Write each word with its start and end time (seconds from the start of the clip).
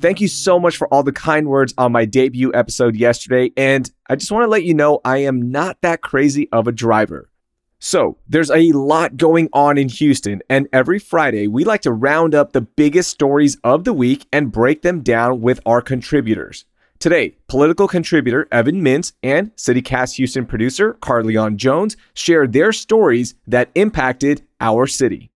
Thank 0.00 0.22
you 0.22 0.28
so 0.28 0.58
much 0.58 0.78
for 0.78 0.88
all 0.88 1.02
the 1.02 1.12
kind 1.12 1.46
words 1.46 1.74
on 1.76 1.92
my 1.92 2.06
debut 2.06 2.50
episode 2.54 2.96
yesterday. 2.96 3.52
And 3.54 3.90
I 4.08 4.16
just 4.16 4.32
want 4.32 4.44
to 4.44 4.48
let 4.48 4.64
you 4.64 4.72
know 4.72 5.00
I 5.04 5.18
am 5.18 5.50
not 5.50 5.82
that 5.82 6.00
crazy 6.00 6.48
of 6.52 6.66
a 6.66 6.72
driver. 6.72 7.30
So, 7.82 8.18
there's 8.28 8.50
a 8.50 8.72
lot 8.72 9.16
going 9.16 9.48
on 9.54 9.78
in 9.78 9.88
Houston, 9.88 10.42
and 10.50 10.68
every 10.70 10.98
Friday 10.98 11.46
we 11.46 11.64
like 11.64 11.80
to 11.82 11.92
round 11.92 12.34
up 12.34 12.52
the 12.52 12.60
biggest 12.60 13.08
stories 13.08 13.56
of 13.64 13.84
the 13.84 13.94
week 13.94 14.26
and 14.30 14.52
break 14.52 14.82
them 14.82 15.00
down 15.00 15.40
with 15.40 15.60
our 15.64 15.80
contributors. 15.80 16.66
Today, 16.98 17.36
political 17.46 17.88
contributor 17.88 18.46
Evan 18.52 18.82
Mintz 18.82 19.12
and 19.22 19.56
CityCast 19.56 20.16
Houston 20.16 20.44
producer 20.44 20.92
Carlignon 21.00 21.56
Jones 21.56 21.96
share 22.12 22.46
their 22.46 22.72
stories 22.72 23.34
that 23.46 23.70
impacted 23.74 24.42
our 24.60 24.86
city. 24.86 25.30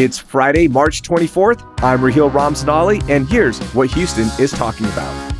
It's 0.00 0.16
Friday, 0.16 0.66
March 0.66 1.02
24th. 1.02 1.62
I'm 1.82 2.02
Raheel 2.02 2.30
Ramzanali, 2.30 3.06
and 3.10 3.28
here's 3.28 3.60
what 3.74 3.90
Houston 3.90 4.30
is 4.42 4.50
talking 4.50 4.86
about. 4.86 5.34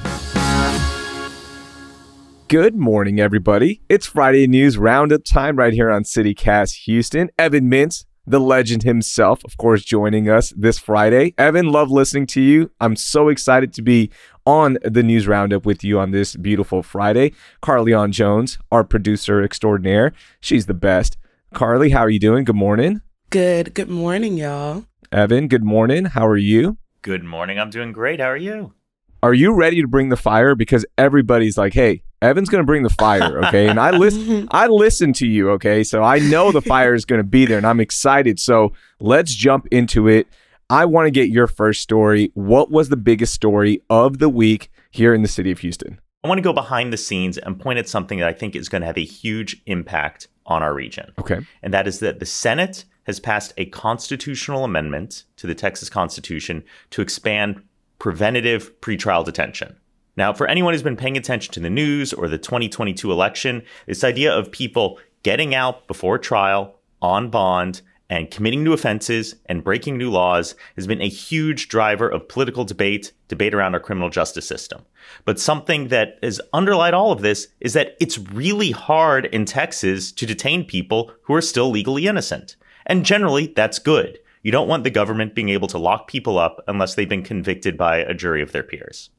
Good 2.47 2.77
morning, 2.77 3.21
everybody. 3.21 3.81
It's 3.89 4.05
Friday 4.05 4.47
News 4.47 4.77
Roundup 4.77 5.25
time 5.25 5.57
right 5.57 5.73
here 5.73 5.91
on 5.91 6.03
CityCast 6.03 6.83
Houston. 6.85 7.31
Evan 7.39 7.71
Mintz, 7.71 8.05
the 8.27 8.39
legend 8.39 8.83
himself, 8.83 9.43
of 9.47 9.57
course, 9.57 9.83
joining 9.83 10.29
us 10.29 10.53
this 10.55 10.79
Friday. 10.79 11.33
Evan, 11.39 11.73
love 11.73 11.91
listening 11.91 12.27
to 12.27 12.43
you. 12.43 12.71
I'm 12.83 12.97
so 12.97 13.31
excited 13.31 13.73
to 13.73 13.81
be 13.81 14.11
on 14.45 14.77
the 14.85 15.03
News 15.03 15.27
Roundup 15.27 15.65
with 15.65 15.83
you 15.83 15.99
on 15.99 16.11
this 16.11 16.37
beautiful 16.37 16.83
Friday. 16.83 17.33
Carlignon 17.63 18.13
Jones, 18.13 18.59
our 18.71 18.85
producer 18.85 19.43
extraordinaire. 19.43 20.13
She's 20.39 20.67
the 20.67 20.75
best. 20.75 21.17
Carly, 21.55 21.89
how 21.89 22.01
are 22.01 22.11
you 22.11 22.21
doing? 22.21 22.45
Good 22.45 22.57
morning. 22.57 23.01
Good. 23.31 23.75
Good 23.75 23.89
morning, 23.89 24.37
y'all. 24.37 24.87
Evan, 25.13 25.47
good 25.47 25.63
morning. 25.63 26.07
How 26.07 26.27
are 26.27 26.37
you? 26.37 26.79
Good 27.03 27.23
morning. 27.23 27.61
I'm 27.61 27.71
doing 27.71 27.93
great. 27.93 28.19
How 28.19 28.27
are 28.27 28.37
you? 28.37 28.75
Are 29.23 29.33
you 29.33 29.55
ready 29.55 29.81
to 29.81 29.87
bring 29.87 30.09
the 30.09 30.17
fire? 30.17 30.57
Because 30.57 30.85
everybody's 30.99 31.57
like, 31.57 31.73
"Hey, 31.73 32.03
Evan's 32.21 32.49
going 32.49 32.61
to 32.61 32.67
bring 32.67 32.83
the 32.83 32.91
fire." 32.91 33.39
Okay, 33.45 33.69
and 33.69 33.79
I 33.79 33.91
listen. 33.97 34.49
I 34.51 34.67
listen 34.67 35.13
to 35.13 35.29
you. 35.29 35.51
Okay, 35.51 35.85
so 35.85 36.03
I 36.03 36.19
know 36.19 36.51
the 36.51 36.61
fire 36.61 36.93
is 36.93 37.05
going 37.05 37.21
to 37.21 37.25
be 37.27 37.47
there, 37.47 37.57
and 37.57 37.69
I'm 37.69 37.79
excited. 37.79 38.41
So 38.41 38.73
let's 38.99 39.33
jump 39.33 39.69
into 39.71 40.09
it. 40.09 40.27
I 40.69 40.85
want 40.87 41.07
to 41.07 41.13
get 41.13 41.29
your 41.29 41.47
first 41.47 41.83
story. 41.83 42.33
What 42.35 42.73
was 42.73 42.89
the 42.89 42.97
biggest 42.97 43.33
story 43.33 43.81
of 43.89 44.19
the 44.19 44.29
week 44.29 44.73
here 44.91 45.15
in 45.15 45.23
the 45.23 45.29
city 45.29 45.53
of 45.53 45.61
Houston? 45.61 46.01
I 46.25 46.29
want 46.29 46.39
to 46.39 46.43
go 46.43 46.53
behind 46.53 46.93
the 46.93 46.97
scenes 46.97 47.39
and 47.39 47.61
point 47.61 47.79
at 47.79 47.89
something 47.89 48.19
that 48.19 48.27
I 48.27 48.33
think 48.33 48.57
is 48.57 48.69
going 48.69 48.81
to 48.81 48.87
have 48.89 48.99
a 48.99 49.05
huge 49.05 49.63
impact 49.67 50.27
on 50.47 50.65
our 50.65 50.75
region. 50.75 51.13
Okay, 51.21 51.47
and 51.63 51.73
that 51.73 51.87
is 51.87 52.01
that 52.01 52.19
the 52.19 52.27
Senate 52.27 52.87
has 53.11 53.19
passed 53.21 53.53
a 53.57 53.67
constitutional 53.67 54.65
amendment 54.65 55.25
to 55.37 55.49
the 55.49 55.55
Texas 55.55 55.91
Constitution 55.91 56.63
to 56.91 57.03
expand 57.03 57.61
preventative 57.99 58.81
pretrial 58.81 59.25
detention. 59.25 59.77
Now, 60.17 60.33
for 60.33 60.47
anyone 60.47 60.73
who's 60.73 60.83
been 60.83 60.97
paying 60.97 61.17
attention 61.17 61.53
to 61.55 61.61
the 61.61 61.69
news 61.71 62.13
or 62.13 62.29
the 62.29 62.39
2022 62.39 63.11
election, 63.11 63.63
this 63.87 64.05
idea 64.05 64.33
of 64.33 64.53
people 64.53 64.99
getting 65.25 65.55
out 65.55 65.89
before 65.89 66.19
trial 66.19 66.77
on 67.03 67.31
bond 67.31 67.83
and 68.09 68.31
committing 68.31 68.65
new 68.65 68.73
offenses 68.73 69.37
and 69.47 69.63
breaking 69.63 69.97
new 69.97 70.11
laws 70.11 70.57
has 70.75 70.87
been 70.87 71.01
a 71.01 71.09
huge 71.09 71.69
driver 71.69 72.09
of 72.09 72.29
political 72.29 72.65
debate, 72.65 73.13
debate 73.29 73.55
around 73.55 73.75
our 73.75 73.81
criminal 73.81 74.11
justice 74.11 74.47
system. 74.47 74.85
But 75.25 75.39
something 75.39 75.89
that 75.89 76.19
has 76.23 76.41
underlined 76.53 76.95
all 76.95 77.13
of 77.13 77.23
this 77.23 77.49
is 77.61 77.73
that 77.75 77.97
it's 78.01 78.19
really 78.19 78.73
hard 78.73 79.27
in 79.27 79.45
Texas 79.45 80.11
to 80.13 80.27
detain 80.27 80.65
people 80.65 81.13
who 81.23 81.35
are 81.35 81.41
still 81.41 81.71
legally 81.71 82.07
innocent. 82.07 82.57
And 82.91 83.07
generally, 83.07 83.47
that's 83.47 83.79
good. 83.79 84.19
You 84.43 84.51
don't 84.51 84.67
want 84.67 84.83
the 84.83 84.91
government 84.91 85.37
being 85.37 85.51
able 85.51 85.69
to 85.69 85.79
lock 85.79 86.09
people 86.09 86.39
up 86.39 86.61
unless 86.67 86.97
they've 86.97 87.09
been 87.09 87.23
convicted 87.23 87.79
by 87.79 87.99
a 87.99 88.15
jury 88.15 88.43
of 88.43 88.51
their 88.51 88.65
peers. 88.65 89.11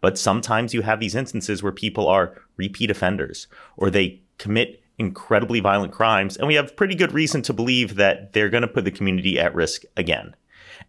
But 0.00 0.16
sometimes 0.16 0.72
you 0.72 0.80
have 0.80 0.98
these 0.98 1.14
instances 1.14 1.62
where 1.62 1.70
people 1.70 2.08
are 2.08 2.40
repeat 2.56 2.90
offenders 2.90 3.46
or 3.76 3.90
they 3.90 4.22
commit 4.38 4.82
incredibly 4.96 5.60
violent 5.60 5.92
crimes, 5.92 6.38
and 6.38 6.48
we 6.48 6.54
have 6.54 6.74
pretty 6.74 6.94
good 6.94 7.12
reason 7.12 7.42
to 7.42 7.52
believe 7.52 7.96
that 7.96 8.32
they're 8.32 8.48
going 8.48 8.62
to 8.62 8.66
put 8.66 8.84
the 8.84 8.90
community 8.90 9.38
at 9.38 9.54
risk 9.54 9.82
again. 9.94 10.34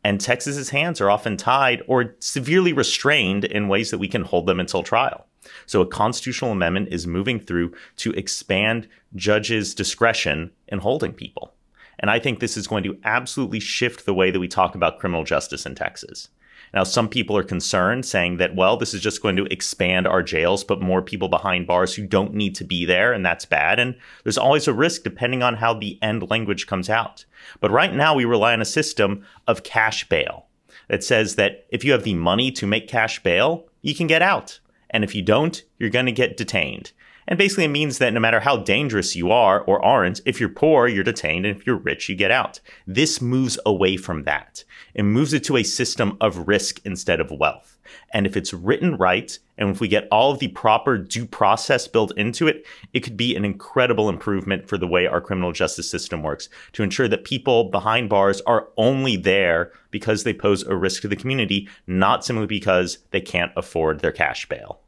And 0.05 0.22
Texas's 0.22 0.69
hands 0.69 1.01
are 1.01 1.11
often 1.11 1.35
tied 1.35 1.83
or 1.88 2.16
severely 2.19 2.72
restrained 2.72 3.44
in 3.44 3.67
ways 3.67 3.91
that 3.91 3.97
we 3.97 4.07
can 4.07 4.23
hold 4.23 4.47
them 4.47 4.61
until 4.61 4.81
trial. 4.81 5.28
So 5.66 5.81
a 5.81 5.88
constitutional 5.88 6.53
amendment 6.53 6.88
is 6.94 7.05
moving 7.05 7.41
through 7.41 7.73
to 7.97 8.13
expand 8.13 8.88
judges' 9.13 9.75
discretion 9.75 10.51
in 10.69 10.79
holding 10.79 11.11
people. 11.11 11.53
And 11.99 12.09
I 12.09 12.19
think 12.19 12.39
this 12.39 12.57
is 12.57 12.67
going 12.67 12.83
to 12.83 12.97
absolutely 13.03 13.59
shift 13.59 14.05
the 14.05 14.13
way 14.13 14.31
that 14.31 14.39
we 14.39 14.47
talk 14.47 14.75
about 14.75 14.99
criminal 14.99 15.23
justice 15.23 15.65
in 15.65 15.75
Texas. 15.75 16.29
Now, 16.73 16.83
some 16.83 17.09
people 17.09 17.35
are 17.35 17.43
concerned, 17.43 18.05
saying 18.05 18.37
that, 18.37 18.55
well, 18.55 18.77
this 18.77 18.93
is 18.93 19.01
just 19.01 19.23
going 19.23 19.35
to 19.37 19.45
expand 19.45 20.07
our 20.07 20.21
jails, 20.21 20.63
put 20.63 20.81
more 20.81 21.01
people 21.01 21.27
behind 21.27 21.65
bars 21.65 21.95
who 21.95 22.05
don't 22.05 22.35
need 22.35 22.53
to 22.55 22.63
be 22.63 22.85
there, 22.85 23.11
and 23.11 23.25
that's 23.25 23.45
bad. 23.45 23.79
And 23.79 23.95
there's 24.23 24.37
always 24.37 24.67
a 24.67 24.73
risk 24.73 25.03
depending 25.03 25.41
on 25.41 25.55
how 25.55 25.73
the 25.73 25.97
end 26.01 26.29
language 26.29 26.67
comes 26.67 26.89
out. 26.89 27.25
But 27.59 27.71
right 27.71 27.93
now, 27.93 28.13
we 28.13 28.25
rely 28.25 28.53
on 28.53 28.61
a 28.61 28.66
system 28.66 29.25
of 29.47 29.63
cash 29.63 30.07
bail 30.09 30.45
that 30.89 31.03
says 31.03 31.35
that 31.35 31.66
if 31.69 31.83
you 31.83 31.91
have 31.91 32.03
the 32.03 32.13
money 32.13 32.51
to 32.51 32.67
make 32.67 32.87
cash 32.87 33.21
bail, 33.23 33.67
you 33.81 33.95
can 33.95 34.07
get 34.07 34.21
out. 34.21 34.59
And 34.91 35.03
if 35.03 35.16
you 35.16 35.21
don't, 35.21 35.63
you're 35.77 35.89
going 35.89 36.07
to 36.07 36.11
get 36.11 36.37
detained. 36.37 36.91
And 37.29 37.38
basically, 37.38 37.66
it 37.66 37.69
means 37.69 38.00
that 38.00 38.12
no 38.12 38.19
matter 38.19 38.40
how 38.40 38.57
dangerous 38.57 39.16
you 39.16 39.31
are 39.31 39.62
or 39.62 39.85
aren't, 39.85 40.19
if 40.25 40.40
you're 40.40 40.50
poor, 40.50 40.88
you're 40.88 41.03
detained, 41.03 41.45
and 41.45 41.56
if 41.56 41.66
you're 41.66 41.78
rich, 41.78 42.09
you 42.09 42.16
get 42.16 42.31
out. 42.31 42.59
This 42.88 43.22
moves 43.22 43.59
away 43.67 43.97
from 43.97 44.23
that. 44.23 44.63
It 44.95 45.03
moves 45.03 45.31
it 45.31 45.44
to 45.44 45.57
a 45.57 45.63
system 45.63 46.17
of 46.19 46.47
risk 46.47 46.81
instead 46.85 47.19
of 47.19 47.29
wealth. 47.29 47.78
And 48.12 48.25
if 48.25 48.35
it's 48.35 48.51
written 48.51 48.97
right, 48.97 49.38
and 49.59 49.69
if 49.69 49.79
we 49.79 49.88
get 49.88 50.07
all 50.12 50.31
of 50.31 50.40
the 50.40 50.47
proper 50.47 50.97
due 50.97 51.28
process 51.28 51.88
built 51.88 52.17
into 52.17 52.47
it, 52.47 52.66
it 52.94 53.01
could 53.01 53.16
be 53.16 53.35
an 53.35 53.46
incredible 53.46 54.09
improvement 54.09 54.67
for 54.67 54.79
the 54.79 54.88
way 54.88 55.06
our 55.06 55.22
criminal 55.22 55.51
justice 55.51 55.90
system 55.90 56.23
works 56.23 56.50
to 56.73 56.81
ensure 56.81 57.07
that 57.07 57.25
people 57.25 57.66
behind 57.66 58.09
bars 58.09 58.41
are 58.47 58.69
only 58.75 59.16
there 59.16 59.72
because 59.91 60.23
they 60.23 60.34
pose 60.34 60.63
a 60.63 60.75
risk 60.75 61.03
to 61.03 61.07
the 61.07 61.16
community, 61.16 61.69
not 61.85 62.25
simply 62.25 62.47
because 62.47 62.97
they 63.11 63.22
can't 63.22 63.51
afford 63.56 64.00
their 64.00 64.11
cash 64.11 64.50
bail. 64.50 64.81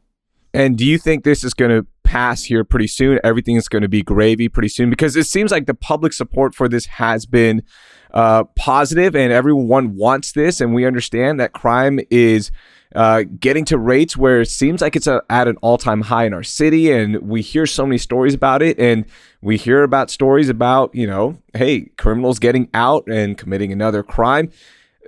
And 0.53 0.77
do 0.77 0.85
you 0.85 0.97
think 0.97 1.23
this 1.23 1.43
is 1.43 1.53
going 1.53 1.71
to 1.71 1.87
pass 2.03 2.43
here 2.43 2.63
pretty 2.63 2.87
soon? 2.87 3.19
Everything 3.23 3.55
is 3.55 3.69
going 3.69 3.83
to 3.83 3.89
be 3.89 4.03
gravy 4.03 4.49
pretty 4.49 4.69
soon 4.69 4.89
because 4.89 5.15
it 5.15 5.25
seems 5.25 5.51
like 5.51 5.65
the 5.65 5.73
public 5.73 6.13
support 6.13 6.53
for 6.53 6.67
this 6.67 6.85
has 6.85 7.25
been 7.25 7.63
uh, 8.13 8.43
positive 8.55 9.15
and 9.15 9.31
everyone 9.31 9.95
wants 9.95 10.33
this. 10.33 10.59
And 10.59 10.73
we 10.73 10.85
understand 10.85 11.39
that 11.39 11.53
crime 11.53 11.99
is 12.09 12.51
uh, 12.93 13.23
getting 13.39 13.63
to 13.65 13.77
rates 13.77 14.17
where 14.17 14.41
it 14.41 14.49
seems 14.49 14.81
like 14.81 14.97
it's 14.97 15.07
a, 15.07 15.21
at 15.29 15.47
an 15.47 15.55
all 15.61 15.77
time 15.77 16.01
high 16.01 16.25
in 16.25 16.33
our 16.33 16.43
city. 16.43 16.91
And 16.91 17.21
we 17.21 17.41
hear 17.41 17.65
so 17.65 17.85
many 17.85 17.97
stories 17.97 18.33
about 18.33 18.61
it. 18.61 18.77
And 18.77 19.05
we 19.41 19.55
hear 19.57 19.83
about 19.83 20.11
stories 20.11 20.49
about, 20.49 20.93
you 20.93 21.07
know, 21.07 21.37
hey, 21.53 21.91
criminals 21.97 22.39
getting 22.39 22.69
out 22.73 23.07
and 23.07 23.37
committing 23.37 23.71
another 23.71 24.03
crime 24.03 24.51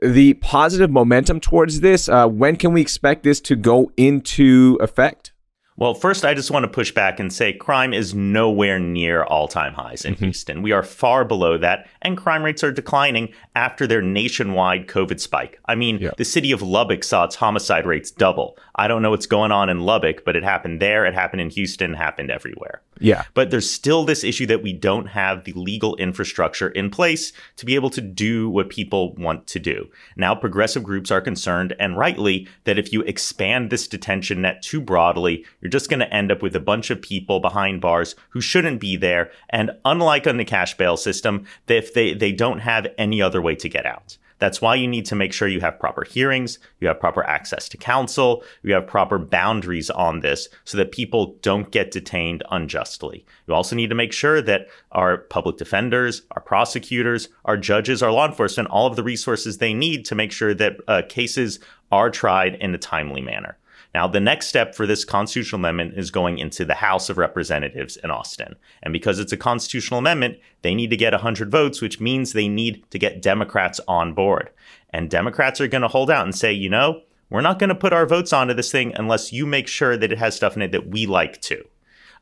the 0.01 0.33
positive 0.35 0.91
momentum 0.91 1.39
towards 1.39 1.79
this. 1.79 2.09
Uh, 2.09 2.27
when 2.27 2.57
can 2.57 2.73
we 2.73 2.81
expect 2.81 3.23
this 3.23 3.39
to 3.39 3.56
go 3.56 3.91
into 3.95 4.77
effect? 4.81 5.32
Well, 5.75 5.95
first, 5.95 6.23
I 6.23 6.35
just 6.35 6.51
want 6.51 6.63
to 6.63 6.69
push 6.69 6.91
back 6.91 7.19
and 7.19 7.33
say 7.33 7.51
crime 7.51 7.93
is 7.93 8.13
nowhere 8.13 8.77
near 8.77 9.23
all 9.23 9.47
time 9.47 9.73
highs 9.73 10.05
in 10.05 10.13
mm-hmm. 10.13 10.25
Houston. 10.25 10.61
We 10.61 10.71
are 10.71 10.83
far 10.83 11.25
below 11.25 11.57
that, 11.57 11.87
and 12.01 12.17
crime 12.17 12.43
rates 12.43 12.63
are 12.63 12.71
declining 12.71 13.33
after 13.55 13.87
their 13.87 14.01
nationwide 14.01 14.87
COVID 14.87 15.19
spike. 15.19 15.59
I 15.65 15.75
mean, 15.75 15.97
yeah. 15.97 16.11
the 16.17 16.25
city 16.25 16.51
of 16.51 16.61
Lubbock 16.61 17.03
saw 17.03 17.23
its 17.23 17.35
homicide 17.35 17.87
rates 17.87 18.11
double. 18.11 18.57
I 18.75 18.87
don't 18.87 19.01
know 19.01 19.09
what's 19.09 19.25
going 19.25 19.51
on 19.51 19.69
in 19.69 19.81
Lubbock, 19.81 20.23
but 20.25 20.35
it 20.35 20.43
happened 20.43 20.79
there, 20.79 21.05
it 21.05 21.13
happened 21.13 21.41
in 21.41 21.49
Houston, 21.49 21.93
happened 21.93 22.29
everywhere. 22.29 22.81
Yeah. 22.99 23.23
But 23.33 23.51
there's 23.51 23.69
still 23.69 24.05
this 24.05 24.23
issue 24.23 24.45
that 24.47 24.63
we 24.63 24.73
don't 24.73 25.07
have 25.07 25.43
the 25.43 25.53
legal 25.53 25.95
infrastructure 25.97 26.69
in 26.69 26.89
place 26.89 27.33
to 27.57 27.65
be 27.65 27.75
able 27.75 27.89
to 27.91 28.01
do 28.01 28.49
what 28.49 28.69
people 28.69 29.13
want 29.15 29.47
to 29.47 29.59
do. 29.59 29.89
Now, 30.15 30.35
progressive 30.35 30.83
groups 30.83 31.11
are 31.11 31.21
concerned, 31.21 31.75
and 31.79 31.97
rightly, 31.97 32.47
that 32.63 32.77
if 32.77 32.93
you 32.93 33.01
expand 33.01 33.69
this 33.69 33.87
detention 33.87 34.41
net 34.41 34.61
too 34.61 34.79
broadly, 34.79 35.45
You're 35.63 35.69
just 35.69 35.89
going 35.89 36.01
to 36.01 36.13
end 36.13 36.30
up 36.30 36.42
with 36.42 36.57
a 36.57 36.60
bunch 36.60 36.89
of 36.89 37.01
people 37.01 37.39
behind 37.39 37.80
bars 37.80 38.15
who 38.31 38.42
shouldn't 38.42 38.81
be 38.81 38.98
there. 38.98 39.31
And 39.50 39.71
unlike 39.86 40.27
on 40.27 40.36
the 40.36 40.44
cash 40.44 40.75
bail 40.75 40.98
system, 40.98 41.45
if 41.69 41.94
they, 41.94 42.13
they 42.13 42.33
don't 42.33 42.60
have 42.60 42.88
any 42.98 43.21
other 43.21 43.42
way 43.42 43.56
to 43.56 43.69
get 43.69 43.86
out. 43.86 44.18
That's 44.39 44.62
why 44.62 44.75
you 44.75 44.89
need 44.89 45.06
to 45.06 45.15
make 45.15 45.31
sure 45.31 45.48
you 45.48 45.62
have 45.62 45.80
proper 45.80 46.04
hearings, 46.04 46.60
you 46.81 46.89
have 46.89 47.00
proper 47.00 47.24
access 47.24 47.69
to 47.69 47.77
counsel, 47.77 48.44
you 48.62 48.74
have 48.74 48.88
proper 48.88 49.18
boundaries 49.18 49.89
on 49.89 50.19
this 50.19 50.50
so 50.65 50.77
that 50.80 50.92
people 50.92 51.38
don't 51.42 51.71
get 51.71 51.92
detained 51.92 52.44
unjustly. 52.51 53.25
You 53.48 53.54
also 53.54 53.77
need 53.77 53.88
to 53.88 53.95
make 53.95 54.12
sure 54.12 54.42
that 54.42 54.68
our 54.92 55.18
public 55.18 55.56
defenders, 55.56 56.24
our 56.31 56.42
prosecutors, 56.42 57.30
our 57.45 57.56
judges, 57.56 58.04
our 58.04 58.12
law 58.12 58.27
enforcement, 58.27 58.68
all 58.68 58.86
of 58.86 58.98
the 58.98 59.04
resources 59.04 59.59
they 59.59 59.74
need 59.74 60.04
to 60.07 60.16
make 60.16 60.33
sure 60.33 60.54
that 60.54 60.75
uh, 60.89 61.04
cases 61.07 61.59
are 61.89 62.09
tried 62.09 62.56
in 62.56 62.75
a 62.75 62.77
timely 62.77 63.21
manner. 63.21 63.57
Now, 63.94 64.07
the 64.07 64.19
next 64.19 64.48
step 64.48 64.74
for 64.74 64.88
this 64.88 65.06
constitutional 65.06 65.60
amendment 65.60 65.98
is 65.98 66.10
going 66.10 66.40
into 66.40 66.66
the 66.66 66.74
House 66.74 67.10
of 67.10 67.18
Representatives 67.18 67.95
in 67.98 68.10
Austin. 68.10 68.56
And 68.81 68.92
because 68.92 69.19
it's 69.19 69.31
a 69.31 69.38
constitutional 69.38 70.00
amendment, 70.00 70.40
they 70.63 70.74
need 70.74 70.90
to 70.90 70.98
get 70.98 71.13
100 71.13 71.51
votes, 71.51 71.80
which 71.80 72.00
means 72.00 72.34
they 72.34 72.48
need 72.48 72.90
to 72.90 72.98
get 72.98 73.22
Democrats 73.22 73.80
on 73.88 74.13
board. 74.13 74.50
And 74.90 75.10
Democrats 75.10 75.62
are 75.62 75.68
going 75.68 75.84
to 75.84 75.88
hold 75.88 76.10
out 76.10 76.25
and 76.25 76.36
say, 76.36 76.51
you 76.51 76.69
know, 76.69 77.01
we're 77.30 77.42
not 77.42 77.60
going 77.60 77.69
to 77.69 77.75
put 77.75 77.94
our 77.94 78.06
votes 78.06 78.34
onto 78.34 78.54
this 78.54 78.72
thing 78.72 78.94
unless 78.95 79.31
you 79.31 79.45
make 79.45 79.68
sure 79.68 79.95
that 79.98 80.12
it 80.12 80.18
has 80.18 80.36
stuff 80.36 80.56
in 80.56 80.62
it 80.62 80.72
that 80.72 80.88
we 80.88 81.06
like 81.06 81.42
too. 81.42 81.63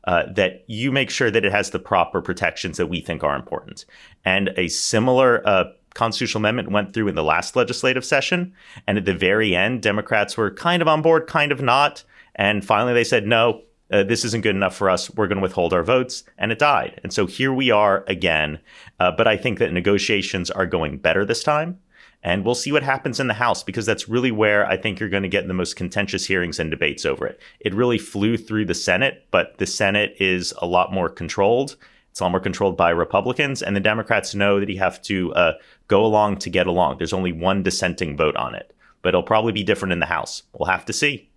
Uh, 0.04 0.24
that 0.32 0.64
you 0.66 0.90
make 0.90 1.10
sure 1.10 1.30
that 1.30 1.44
it 1.44 1.52
has 1.52 1.70
the 1.70 1.78
proper 1.78 2.20
protections 2.20 2.76
that 2.76 2.88
we 2.88 3.00
think 3.00 3.22
are 3.22 3.36
important. 3.36 3.84
And 4.24 4.50
a 4.56 4.66
similar 4.66 5.46
uh, 5.46 5.64
constitutional 5.94 6.40
amendment 6.40 6.70
went 6.70 6.92
through 6.92 7.08
in 7.08 7.14
the 7.14 7.24
last 7.24 7.56
legislative 7.56 8.04
session. 8.04 8.54
And 8.86 8.98
at 8.98 9.04
the 9.04 9.14
very 9.14 9.54
end, 9.54 9.82
Democrats 9.82 10.36
were 10.36 10.50
kind 10.50 10.82
of 10.82 10.88
on 10.88 11.02
board, 11.02 11.26
kind 11.26 11.52
of 11.52 11.60
not. 11.60 12.04
And 12.34 12.64
finally, 12.64 12.94
they 12.94 13.04
said, 13.04 13.26
no, 13.26 13.62
uh, 13.90 14.02
this 14.02 14.24
isn't 14.24 14.42
good 14.42 14.56
enough 14.56 14.74
for 14.74 14.88
us. 14.88 15.10
We're 15.10 15.28
going 15.28 15.36
to 15.36 15.42
withhold 15.42 15.74
our 15.74 15.82
votes. 15.82 16.24
And 16.38 16.50
it 16.50 16.58
died. 16.58 17.00
And 17.02 17.12
so 17.12 17.26
here 17.26 17.52
we 17.52 17.70
are 17.70 18.04
again. 18.08 18.58
Uh, 18.98 19.10
but 19.10 19.28
I 19.28 19.36
think 19.36 19.58
that 19.58 19.72
negotiations 19.72 20.50
are 20.50 20.66
going 20.66 20.98
better 20.98 21.24
this 21.24 21.42
time. 21.42 21.78
And 22.24 22.44
we'll 22.44 22.54
see 22.54 22.70
what 22.70 22.84
happens 22.84 23.18
in 23.18 23.26
the 23.26 23.34
House 23.34 23.64
because 23.64 23.84
that's 23.84 24.08
really 24.08 24.30
where 24.30 24.64
I 24.66 24.76
think 24.76 25.00
you're 25.00 25.08
going 25.08 25.24
to 25.24 25.28
get 25.28 25.48
the 25.48 25.54
most 25.54 25.74
contentious 25.74 26.24
hearings 26.24 26.60
and 26.60 26.70
debates 26.70 27.04
over 27.04 27.26
it. 27.26 27.40
It 27.58 27.74
really 27.74 27.98
flew 27.98 28.36
through 28.36 28.66
the 28.66 28.74
Senate, 28.74 29.26
but 29.32 29.58
the 29.58 29.66
Senate 29.66 30.14
is 30.20 30.54
a 30.58 30.66
lot 30.66 30.92
more 30.92 31.08
controlled. 31.08 31.76
It's 32.12 32.20
a 32.20 32.24
lot 32.24 32.32
more 32.32 32.40
controlled 32.40 32.76
by 32.76 32.90
Republicans, 32.90 33.62
and 33.62 33.74
the 33.74 33.80
Democrats 33.80 34.34
know 34.34 34.60
that 34.60 34.68
you 34.68 34.78
have 34.78 35.00
to 35.02 35.32
uh, 35.32 35.52
go 35.88 36.04
along 36.04 36.36
to 36.40 36.50
get 36.50 36.66
along. 36.66 36.98
There's 36.98 37.14
only 37.14 37.32
one 37.32 37.62
dissenting 37.62 38.18
vote 38.18 38.36
on 38.36 38.54
it, 38.54 38.76
but 39.00 39.08
it'll 39.08 39.22
probably 39.22 39.52
be 39.52 39.64
different 39.64 39.94
in 39.94 39.98
the 39.98 40.04
House. 40.04 40.42
We'll 40.52 40.68
have 40.68 40.84
to 40.84 40.92
see. 40.92 41.30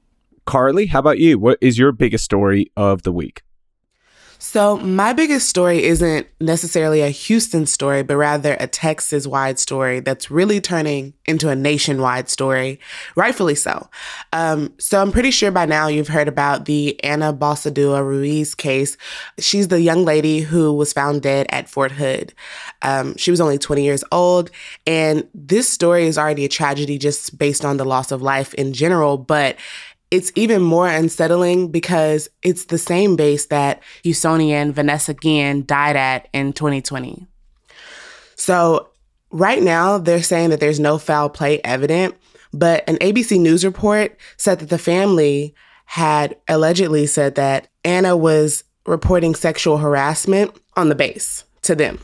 Carly, 0.43 0.87
how 0.87 0.99
about 0.99 1.17
you? 1.17 1.39
What 1.39 1.57
is 1.61 1.77
your 1.77 1.93
biggest 1.93 2.25
story 2.25 2.73
of 2.75 3.03
the 3.03 3.13
week? 3.13 3.44
So, 4.37 4.77
my 4.77 5.13
biggest 5.13 5.49
story 5.49 5.83
isn't 5.83 6.27
necessarily 6.39 7.01
a 7.01 7.09
Houston 7.09 7.65
story, 7.65 8.03
but 8.03 8.17
rather 8.17 8.57
a 8.59 8.67
Texas 8.67 9.25
wide 9.25 9.59
story 9.59 9.99
that's 9.99 10.29
really 10.29 10.59
turning 10.59 11.13
into 11.25 11.49
a 11.49 11.55
nationwide 11.55 12.29
story, 12.29 12.79
rightfully 13.15 13.55
so. 13.55 13.89
Um, 14.33 14.73
so, 14.77 15.01
I'm 15.01 15.11
pretty 15.11 15.31
sure 15.31 15.51
by 15.51 15.65
now 15.65 15.87
you've 15.87 16.07
heard 16.07 16.27
about 16.27 16.65
the 16.65 17.01
Ana 17.03 17.33
Basaldua 17.33 18.05
Ruiz 18.05 18.55
case. 18.55 18.97
She's 19.39 19.69
the 19.69 19.81
young 19.81 20.05
lady 20.05 20.41
who 20.41 20.73
was 20.73 20.93
found 20.93 21.21
dead 21.21 21.47
at 21.49 21.69
Fort 21.69 21.91
Hood. 21.91 22.33
Um, 22.81 23.15
she 23.17 23.31
was 23.31 23.41
only 23.41 23.57
20 23.57 23.83
years 23.83 24.03
old, 24.11 24.51
and 24.85 25.27
this 25.33 25.67
story 25.67 26.07
is 26.07 26.17
already 26.17 26.45
a 26.45 26.49
tragedy 26.49 26.97
just 26.97 27.37
based 27.37 27.65
on 27.65 27.77
the 27.77 27.85
loss 27.85 28.11
of 28.11 28.21
life 28.21 28.53
in 28.55 28.73
general, 28.73 29.17
but 29.17 29.57
it's 30.11 30.31
even 30.35 30.61
more 30.61 30.87
unsettling 30.87 31.71
because 31.71 32.29
it's 32.41 32.65
the 32.65 32.77
same 32.77 33.15
base 33.15 33.47
that 33.47 33.81
Houstonian 34.03 34.71
Vanessa 34.71 35.13
Guillen 35.13 35.65
died 35.65 35.95
at 35.95 36.27
in 36.33 36.53
2020. 36.53 37.27
So, 38.35 38.89
right 39.31 39.61
now, 39.61 39.97
they're 39.97 40.23
saying 40.23 40.51
that 40.51 40.59
there's 40.59 40.79
no 40.79 40.97
foul 40.97 41.29
play 41.29 41.59
evident, 41.63 42.15
but 42.53 42.87
an 42.87 42.97
ABC 42.97 43.39
News 43.39 43.65
report 43.65 44.17
said 44.37 44.59
that 44.59 44.69
the 44.69 44.77
family 44.77 45.55
had 45.85 46.35
allegedly 46.47 47.07
said 47.07 47.35
that 47.35 47.67
Anna 47.83 48.17
was 48.17 48.63
reporting 48.85 49.35
sexual 49.35 49.77
harassment 49.77 50.55
on 50.75 50.89
the 50.89 50.95
base 50.95 51.43
to 51.63 51.75
them. 51.75 51.99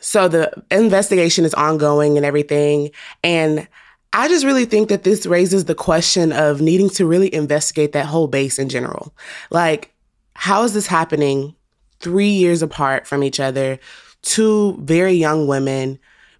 So 0.00 0.28
the 0.28 0.52
investigation 0.70 1.44
is 1.44 1.54
ongoing 1.54 2.16
and 2.16 2.26
everything. 2.26 2.90
And 3.22 3.68
I 4.12 4.28
just 4.28 4.44
really 4.44 4.66
think 4.66 4.88
that 4.90 5.04
this 5.04 5.24
raises 5.26 5.64
the 5.64 5.74
question 5.74 6.32
of 6.32 6.60
needing 6.60 6.90
to 6.90 7.06
really 7.06 7.32
investigate 7.32 7.92
that 7.92 8.06
whole 8.06 8.26
base 8.26 8.58
in 8.58 8.68
general. 8.68 9.14
Like, 9.50 9.92
how 10.34 10.64
is 10.64 10.74
this 10.74 10.86
happening 10.86 11.54
three 12.00 12.28
years 12.28 12.62
apart 12.62 13.06
from 13.06 13.22
each 13.22 13.40
other? 13.40 13.78
Two 14.20 14.76
very 14.82 15.12
young 15.12 15.46
women, 15.46 15.98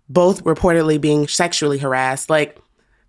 both 0.09 0.45
reportedly 0.45 1.01
being 1.01 1.27
sexually 1.27 1.79
harassed. 1.79 2.29
Like, 2.29 2.59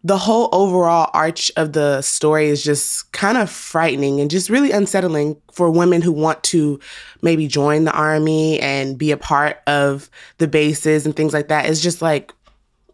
the 0.06 0.18
whole 0.18 0.50
overall 0.52 1.10
arch 1.14 1.52
of 1.56 1.74
the 1.74 2.02
story 2.02 2.48
is 2.48 2.64
just 2.64 3.12
kind 3.14 3.38
of 3.38 3.50
frightening 3.50 4.20
and 4.20 4.30
just 4.30 4.50
really 4.50 4.72
unsettling 4.72 5.38
for 5.54 5.70
women 5.70 6.02
who 6.02 6.12
want 6.12 6.44
to 6.44 6.80
maybe 7.22 7.48
join 7.48 7.86
the 7.86 7.94
army 7.94 8.60
and 8.60 8.98
be 8.98 9.12
a 9.12 9.18
part 9.18 9.62
of 9.66 10.10
the 10.40 10.48
bases 10.48 11.06
and 11.06 11.16
things 11.16 11.34
like 11.34 11.48
that. 11.48 11.66
It's 11.68 11.80
just 11.82 12.02
like, 12.02 12.34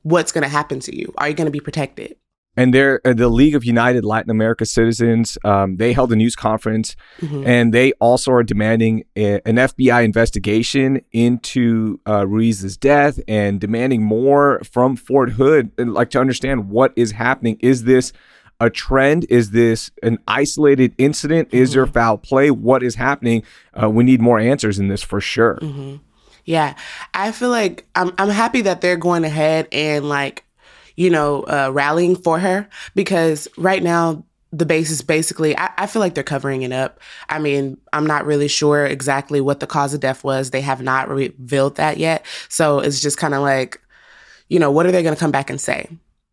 what's 0.03 0.31
going 0.31 0.43
to 0.43 0.49
happen 0.49 0.79
to 0.81 0.95
you? 0.95 1.13
Are 1.17 1.27
you 1.29 1.35
going 1.35 1.45
to 1.45 1.51
be 1.51 1.59
protected? 1.59 2.15
And 2.57 2.73
they're 2.73 2.99
uh, 3.05 3.13
the 3.13 3.29
League 3.29 3.55
of 3.55 3.63
United 3.63 4.03
Latin 4.03 4.31
America 4.31 4.65
Citizens. 4.65 5.37
Um, 5.45 5.77
they 5.77 5.93
held 5.93 6.11
a 6.11 6.15
news 6.15 6.35
conference, 6.35 6.95
mm-hmm. 7.21 7.47
and 7.47 7.73
they 7.73 7.93
also 7.93 8.31
are 8.31 8.43
demanding 8.43 9.05
a, 9.15 9.35
an 9.47 9.55
FBI 9.55 10.03
investigation 10.03 11.01
into 11.11 12.01
uh, 12.07 12.27
Ruiz's 12.27 12.75
death 12.75 13.19
and 13.27 13.61
demanding 13.61 14.03
more 14.03 14.61
from 14.69 14.95
Fort 14.95 15.31
Hood, 15.31 15.71
like 15.77 16.09
to 16.09 16.19
understand 16.19 16.69
what 16.69 16.91
is 16.95 17.11
happening. 17.11 17.57
Is 17.61 17.83
this 17.83 18.11
a 18.59 18.69
trend? 18.69 19.25
Is 19.29 19.51
this 19.51 19.91
an 20.03 20.17
isolated 20.27 20.93
incident? 20.97 21.49
Is 21.53 21.69
mm-hmm. 21.69 21.79
there 21.79 21.87
foul 21.87 22.17
play? 22.17 22.51
What 22.51 22.83
is 22.83 22.95
happening? 22.95 23.43
Uh, 23.81 23.89
we 23.89 24.03
need 24.03 24.19
more 24.19 24.39
answers 24.39 24.79
in 24.79 24.89
this 24.89 25.01
for 25.01 25.21
sure. 25.21 25.59
Mm-hmm. 25.61 25.97
Yeah, 26.45 26.75
I 27.13 27.31
feel 27.31 27.49
like 27.49 27.87
I'm 27.95 28.13
I'm 28.17 28.29
happy 28.29 28.61
that 28.61 28.81
they're 28.81 28.97
going 28.97 29.23
ahead 29.23 29.67
and 29.71 30.07
like, 30.07 30.45
you 30.95 31.09
know, 31.09 31.43
uh, 31.43 31.69
rallying 31.73 32.15
for 32.15 32.39
her 32.39 32.67
because 32.95 33.47
right 33.57 33.83
now 33.83 34.23
the 34.51 34.65
base 34.65 34.89
is 34.89 35.01
basically 35.01 35.55
I, 35.57 35.71
I, 35.77 35.85
feel 35.85 35.99
like 35.99 36.15
they're 36.15 36.23
covering 36.23 36.63
it 36.63 36.71
up. 36.71 36.99
I 37.29 37.37
mean, 37.37 37.77
I'm 37.93 38.07
not 38.07 38.25
really 38.25 38.47
sure 38.47 38.85
exactly 38.85 39.41
what 39.41 39.59
the 39.59 39.67
cause 39.67 39.93
of 39.93 39.99
death 39.99 40.23
was. 40.23 40.49
They 40.49 40.61
have 40.61 40.81
not 40.81 41.07
revealed 41.07 41.75
that 41.75 41.97
yet. 41.97 42.25
So 42.47 42.79
it's 42.79 42.99
just 42.99 43.17
kind 43.17 43.35
of 43.35 43.41
like, 43.41 43.79
you 44.47 44.57
know, 44.57 44.71
what 44.71 44.87
are 44.87 44.91
they 44.91 45.03
going 45.03 45.13
to 45.15 45.19
come 45.19 45.31
back 45.31 45.51
and 45.51 45.61
say? 45.61 45.87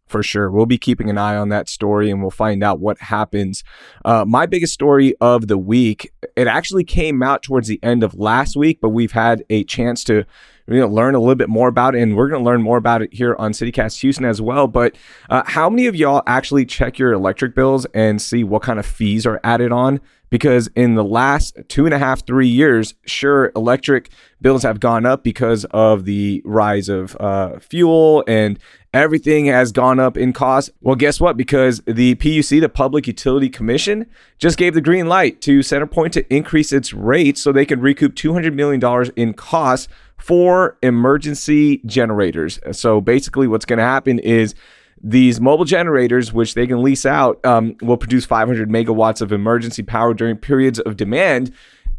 For 0.07 0.23
sure. 0.23 0.51
We'll 0.51 0.67
be 0.67 0.79
keeping 0.79 1.11
an 1.11 1.19
eye 1.19 1.37
on 1.37 1.49
that 1.51 1.69
story 1.69 2.11
and 2.11 2.21
we'll 2.21 2.31
find 2.31 2.63
out 2.63 2.81
what 2.81 2.99
happens. 2.99 3.65
Uh, 4.05 4.25
my 4.27 4.47
biggest 4.47 4.73
story 4.73 5.15
of 5.21 5.49
the 5.49 5.59
week, 5.59 6.13
it 6.37 6.47
actually 6.47 6.85
came 6.85 7.23
out 7.23 7.43
towards 7.43 7.69
the 7.69 7.81
end 7.83 8.03
of 8.03 8.15
last 8.15 8.57
week, 8.57 8.79
but 8.81 8.91
we've 8.91 9.13
had 9.13 9.45
a 9.51 9.65
chance 9.65 10.05
to 10.05 10.25
you 10.69 10.81
know, 10.81 10.89
learn 10.89 11.15
a 11.15 11.21
little 11.21 11.37
bit 11.37 11.49
more 11.49 11.69
about 11.69 11.95
it, 11.95 12.03
and 12.03 12.17
we're 12.17 12.29
going 12.29 12.43
to 12.43 12.45
learn 12.45 12.61
more 12.61 12.77
about 12.77 13.03
it 13.03 13.13
here 13.13 13.37
on 13.39 13.53
CityCast 13.53 14.01
Houston 14.01 14.25
as 14.25 14.43
well. 14.43 14.67
But 14.67 14.97
uh, 15.31 15.43
how 15.47 15.71
many 15.71 15.87
of 15.87 15.95
y'all 15.95 16.23
actually 16.27 16.67
check 16.67 16.99
your 16.99 17.13
electric 17.13 17.55
bills 17.55 17.87
and 17.95 18.21
see 18.21 18.43
what 18.43 18.63
kind 18.63 18.79
of 18.79 18.87
fees 18.87 19.27
are 19.27 19.41
added 19.45 19.71
on? 19.71 20.01
Because 20.29 20.69
in 20.75 20.95
the 20.95 21.05
last 21.05 21.57
two 21.69 21.85
and 21.85 21.95
a 21.95 21.99
half, 21.99 22.27
three 22.27 22.49
years, 22.49 22.95
sure, 23.07 23.53
electric 23.55 24.11
bills 24.41 24.65
have 24.65 24.81
gone 24.81 25.07
up 25.07 25.23
because 25.23 25.65
of 25.67 26.05
the 26.05 26.43
rise 26.45 26.89
of 26.89 27.17
uh, 27.21 27.59
fuel 27.59 28.25
and 28.27 28.59
everything 28.93 29.47
has 29.47 29.73
gone 29.73 30.01
up 30.01 30.17
in 30.17 30.33
cost. 30.33 30.71
Well, 30.81 30.97
guess 30.97 31.21
what? 31.21 31.37
Because 31.37 31.81
the 31.87 32.15
PUC, 32.17 32.61
the 32.61 32.69
Public 32.69 33.07
Utility 33.07 33.49
Commission, 33.49 34.07
just 34.39 34.59
gave 34.59 34.75
the 34.75 34.81
green 34.81 35.07
light 35.07 35.41
to 35.43 35.61
CenterPoint 35.61 36.13
to 36.13 36.35
increase 36.35 36.73
its 36.73 36.93
rates 36.93 37.43
so 37.43 37.53
they 37.53 37.67
can 37.67 37.81
recoup 37.81 38.15
$200 38.15 38.55
million 38.55 39.13
in 39.17 39.35
costs 39.35 39.89
for 40.19 40.79
emergency 40.83 41.79
generators. 41.85 42.59
So 42.73 43.01
basically, 43.01 43.47
what's 43.47 43.67
going 43.67 43.79
to 43.79 43.85
happen 43.85 44.19
is 44.19 44.55
these 45.03 45.41
mobile 45.41 45.65
generators, 45.65 46.33
which 46.33 46.55
they 46.55 46.67
can 46.67 46.83
lease 46.83 47.07
out, 47.07 47.45
um, 47.45 47.77
will 47.83 47.97
produce 47.97 48.25
500 48.25 48.69
megawatts 48.69 49.21
of 49.21 49.33
emergency 49.33 49.83
power 49.83 50.15
during 50.15 50.37
periods 50.37 50.79
of 50.81 50.97
demand. 50.97 51.53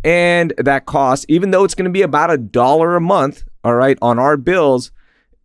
And 0.03 0.53
that 0.57 0.85
cost, 0.85 1.25
even 1.27 1.51
though 1.51 1.63
it's 1.63 1.75
going 1.75 1.85
to 1.85 1.91
be 1.91 2.01
about 2.01 2.31
a 2.31 2.37
dollar 2.37 2.95
a 2.95 3.01
month, 3.01 3.43
all 3.63 3.75
right, 3.75 3.97
on 4.01 4.19
our 4.19 4.37
bills, 4.37 4.91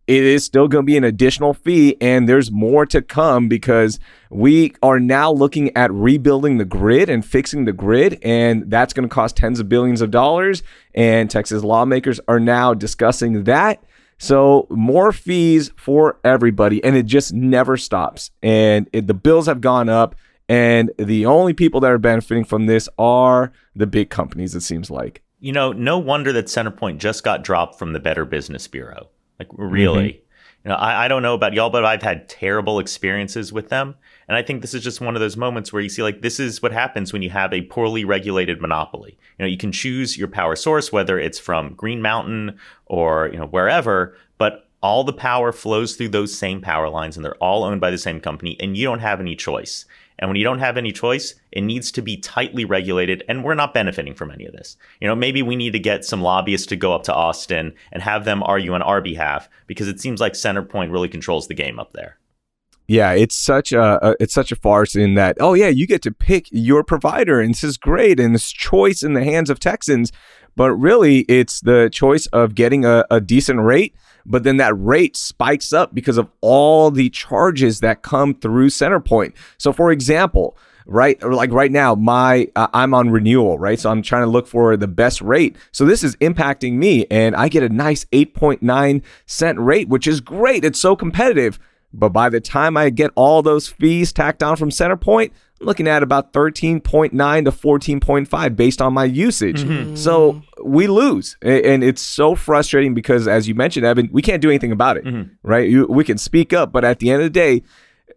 it 0.05 0.23
is 0.23 0.43
still 0.43 0.67
going 0.67 0.83
to 0.83 0.85
be 0.85 0.97
an 0.97 1.03
additional 1.03 1.53
fee 1.53 1.95
and 2.01 2.27
there's 2.27 2.51
more 2.51 2.85
to 2.85 3.01
come 3.01 3.47
because 3.47 3.99
we 4.29 4.73
are 4.81 4.99
now 4.99 5.31
looking 5.31 5.75
at 5.77 5.91
rebuilding 5.93 6.57
the 6.57 6.65
grid 6.65 7.09
and 7.09 7.25
fixing 7.25 7.63
the 7.63 7.71
grid 7.71 8.19
and 8.21 8.69
that's 8.69 8.93
going 8.93 9.07
to 9.07 9.13
cost 9.13 9.37
tens 9.37 9.61
of 9.61 9.69
billions 9.69 10.01
of 10.01 10.11
dollars 10.11 10.61
and 10.93 11.29
Texas 11.29 11.63
lawmakers 11.63 12.19
are 12.27 12.39
now 12.39 12.73
discussing 12.73 13.45
that 13.45 13.81
so 14.23 14.67
more 14.69 15.11
fees 15.11 15.71
for 15.75 16.19
everybody 16.23 16.83
and 16.83 16.95
it 16.95 17.05
just 17.05 17.33
never 17.33 17.77
stops 17.77 18.31
and 18.41 18.89
it, 18.93 19.07
the 19.07 19.13
bills 19.13 19.45
have 19.47 19.61
gone 19.61 19.89
up 19.89 20.15
And 20.49 20.91
the 20.97 21.25
only 21.25 21.53
people 21.53 21.79
that 21.81 21.91
are 21.91 21.97
benefiting 21.97 22.43
from 22.43 22.65
this 22.65 22.89
are 22.97 23.51
the 23.75 23.87
big 23.87 24.09
companies, 24.09 24.55
it 24.55 24.61
seems 24.61 24.91
like. 24.91 25.21
You 25.39 25.53
know, 25.53 25.71
no 25.71 25.97
wonder 25.97 26.31
that 26.33 26.45
Centerpoint 26.45 26.97
just 26.97 27.23
got 27.23 27.43
dropped 27.43 27.79
from 27.79 27.93
the 27.93 27.99
Better 27.99 28.25
Business 28.25 28.67
Bureau. 28.67 29.09
Like, 29.39 29.47
really. 29.53 30.09
Mm-hmm. 30.09 30.19
You 30.65 30.69
know, 30.69 30.75
I, 30.75 31.05
I 31.05 31.07
don't 31.07 31.23
know 31.23 31.33
about 31.33 31.53
y'all, 31.53 31.69
but 31.69 31.83
I've 31.83 32.03
had 32.03 32.29
terrible 32.29 32.79
experiences 32.79 33.51
with 33.51 33.69
them. 33.69 33.95
And 34.27 34.37
I 34.37 34.41
think 34.41 34.61
this 34.61 34.73
is 34.73 34.83
just 34.83 35.01
one 35.01 35.15
of 35.15 35.19
those 35.19 35.37
moments 35.37 35.71
where 35.71 35.81
you 35.81 35.89
see, 35.89 36.03
like, 36.03 36.21
this 36.21 36.39
is 36.39 36.61
what 36.61 36.71
happens 36.71 37.11
when 37.11 37.21
you 37.21 37.29
have 37.29 37.53
a 37.53 37.63
poorly 37.63 38.05
regulated 38.05 38.61
monopoly. 38.61 39.17
You 39.37 39.43
know, 39.43 39.49
you 39.49 39.57
can 39.57 39.71
choose 39.71 40.17
your 40.17 40.27
power 40.27 40.55
source, 40.55 40.91
whether 40.91 41.19
it's 41.19 41.39
from 41.39 41.73
Green 41.73 42.01
Mountain 42.01 42.57
or, 42.85 43.29
you 43.31 43.37
know, 43.37 43.47
wherever, 43.47 44.17
but 44.37 44.69
all 44.81 45.03
the 45.03 45.13
power 45.13 45.51
flows 45.51 45.95
through 45.95 46.09
those 46.09 46.37
same 46.37 46.61
power 46.61 46.89
lines 46.89 47.15
and 47.15 47.25
they're 47.25 47.35
all 47.35 47.63
owned 47.63 47.79
by 47.79 47.89
the 47.89 47.97
same 47.97 48.19
company 48.19 48.57
and 48.59 48.75
you 48.75 48.85
don't 48.85 48.99
have 48.99 49.21
any 49.21 49.35
choice. 49.35 49.85
And 50.19 50.29
when 50.29 50.35
you 50.35 50.43
don't 50.43 50.59
have 50.59 50.77
any 50.77 50.91
choice, 50.91 51.35
it 51.51 51.61
needs 51.61 51.91
to 51.93 52.01
be 52.01 52.17
tightly 52.17 52.65
regulated. 52.65 53.23
And 53.27 53.43
we're 53.43 53.55
not 53.55 53.73
benefiting 53.73 54.13
from 54.13 54.29
any 54.29 54.45
of 54.45 54.53
this. 54.53 54.77
You 55.01 55.07
know, 55.07 55.15
maybe 55.15 55.41
we 55.41 55.55
need 55.55 55.73
to 55.73 55.79
get 55.79 56.05
some 56.05 56.21
lobbyists 56.21 56.67
to 56.67 56.75
go 56.75 56.93
up 56.93 57.03
to 57.03 57.13
Austin 57.13 57.73
and 57.91 58.03
have 58.03 58.25
them 58.25 58.43
argue 58.43 58.73
on 58.73 58.81
our 58.81 59.01
behalf 59.01 59.49
because 59.67 59.87
it 59.87 59.99
seems 59.99 60.21
like 60.21 60.33
Centerpoint 60.33 60.91
really 60.91 61.09
controls 61.09 61.47
the 61.47 61.55
game 61.55 61.79
up 61.79 61.93
there. 61.93 62.17
Yeah, 62.87 63.11
it's 63.13 63.35
such 63.35 63.71
a, 63.71 64.09
a, 64.09 64.15
it's 64.19 64.33
such 64.33 64.51
a 64.51 64.55
farce 64.55 64.95
in 64.95 65.13
that. 65.13 65.37
Oh 65.39 65.53
yeah, 65.53 65.69
you 65.69 65.87
get 65.87 66.01
to 66.03 66.11
pick 66.11 66.47
your 66.51 66.83
provider, 66.83 67.39
and 67.39 67.53
this 67.53 67.63
is 67.63 67.77
great, 67.77 68.19
and 68.19 68.35
this 68.35 68.51
choice 68.51 69.03
in 69.03 69.13
the 69.13 69.23
hands 69.23 69.49
of 69.49 69.59
Texans. 69.59 70.11
But 70.55 70.73
really, 70.73 71.19
it's 71.21 71.61
the 71.61 71.89
choice 71.91 72.27
of 72.27 72.55
getting 72.55 72.85
a, 72.85 73.05
a 73.09 73.19
decent 73.19 73.61
rate. 73.61 73.95
But 74.25 74.43
then 74.43 74.57
that 74.57 74.73
rate 74.75 75.17
spikes 75.17 75.73
up 75.73 75.93
because 75.95 76.17
of 76.17 76.29
all 76.41 76.91
the 76.91 77.09
charges 77.09 77.79
that 77.79 78.03
come 78.03 78.35
through 78.35 78.69
Centerpoint. 78.69 79.33
So, 79.57 79.73
for 79.73 79.91
example, 79.91 80.57
right 80.85 81.21
like 81.23 81.51
right 81.51 81.71
now 81.71 81.95
my 81.95 82.45
uh, 82.57 82.67
i'm 82.73 82.93
on 82.93 83.09
renewal 83.09 83.57
right 83.57 83.79
so 83.79 83.89
i'm 83.89 84.01
trying 84.01 84.23
to 84.23 84.29
look 84.29 84.45
for 84.45 84.75
the 84.75 84.87
best 84.87 85.21
rate 85.21 85.55
so 85.71 85.85
this 85.85 86.03
is 86.03 86.15
impacting 86.17 86.73
me 86.73 87.05
and 87.09 87.35
i 87.37 87.47
get 87.47 87.63
a 87.63 87.69
nice 87.69 88.03
8.9 88.05 89.01
cent 89.25 89.59
rate 89.59 89.87
which 89.87 90.07
is 90.07 90.19
great 90.19 90.65
it's 90.65 90.79
so 90.79 90.93
competitive 90.95 91.57
but 91.93 92.09
by 92.09 92.29
the 92.29 92.41
time 92.41 92.75
I 92.75 92.89
get 92.89 93.11
all 93.15 93.41
those 93.41 93.67
fees 93.67 94.11
tacked 94.11 94.41
on 94.41 94.55
from 94.55 94.69
Centerpoint, 94.69 95.31
I'm 95.61 95.67
looking 95.67 95.87
at 95.87 96.01
about 96.01 96.33
13.9 96.33 97.11
to 97.45 97.51
14.5 97.51 98.55
based 98.55 98.81
on 98.81 98.93
my 98.93 99.05
usage. 99.05 99.63
Mm-hmm. 99.63 99.95
So 99.95 100.41
we 100.63 100.87
lose. 100.87 101.37
And 101.41 101.83
it's 101.83 102.01
so 102.01 102.35
frustrating 102.35 102.93
because, 102.93 103.27
as 103.27 103.47
you 103.47 103.55
mentioned, 103.55 103.85
Evan, 103.85 104.09
we 104.11 104.21
can't 104.21 104.41
do 104.41 104.49
anything 104.49 104.71
about 104.71 104.97
it, 104.97 105.05
mm-hmm. 105.05 105.33
right? 105.43 105.89
we 105.89 106.03
can 106.03 106.17
speak 106.17 106.51
up, 106.51 106.71
but 106.71 106.83
at 106.83 106.99
the 106.99 107.11
end 107.11 107.21
of 107.21 107.25
the 107.25 107.29
day, 107.39 107.63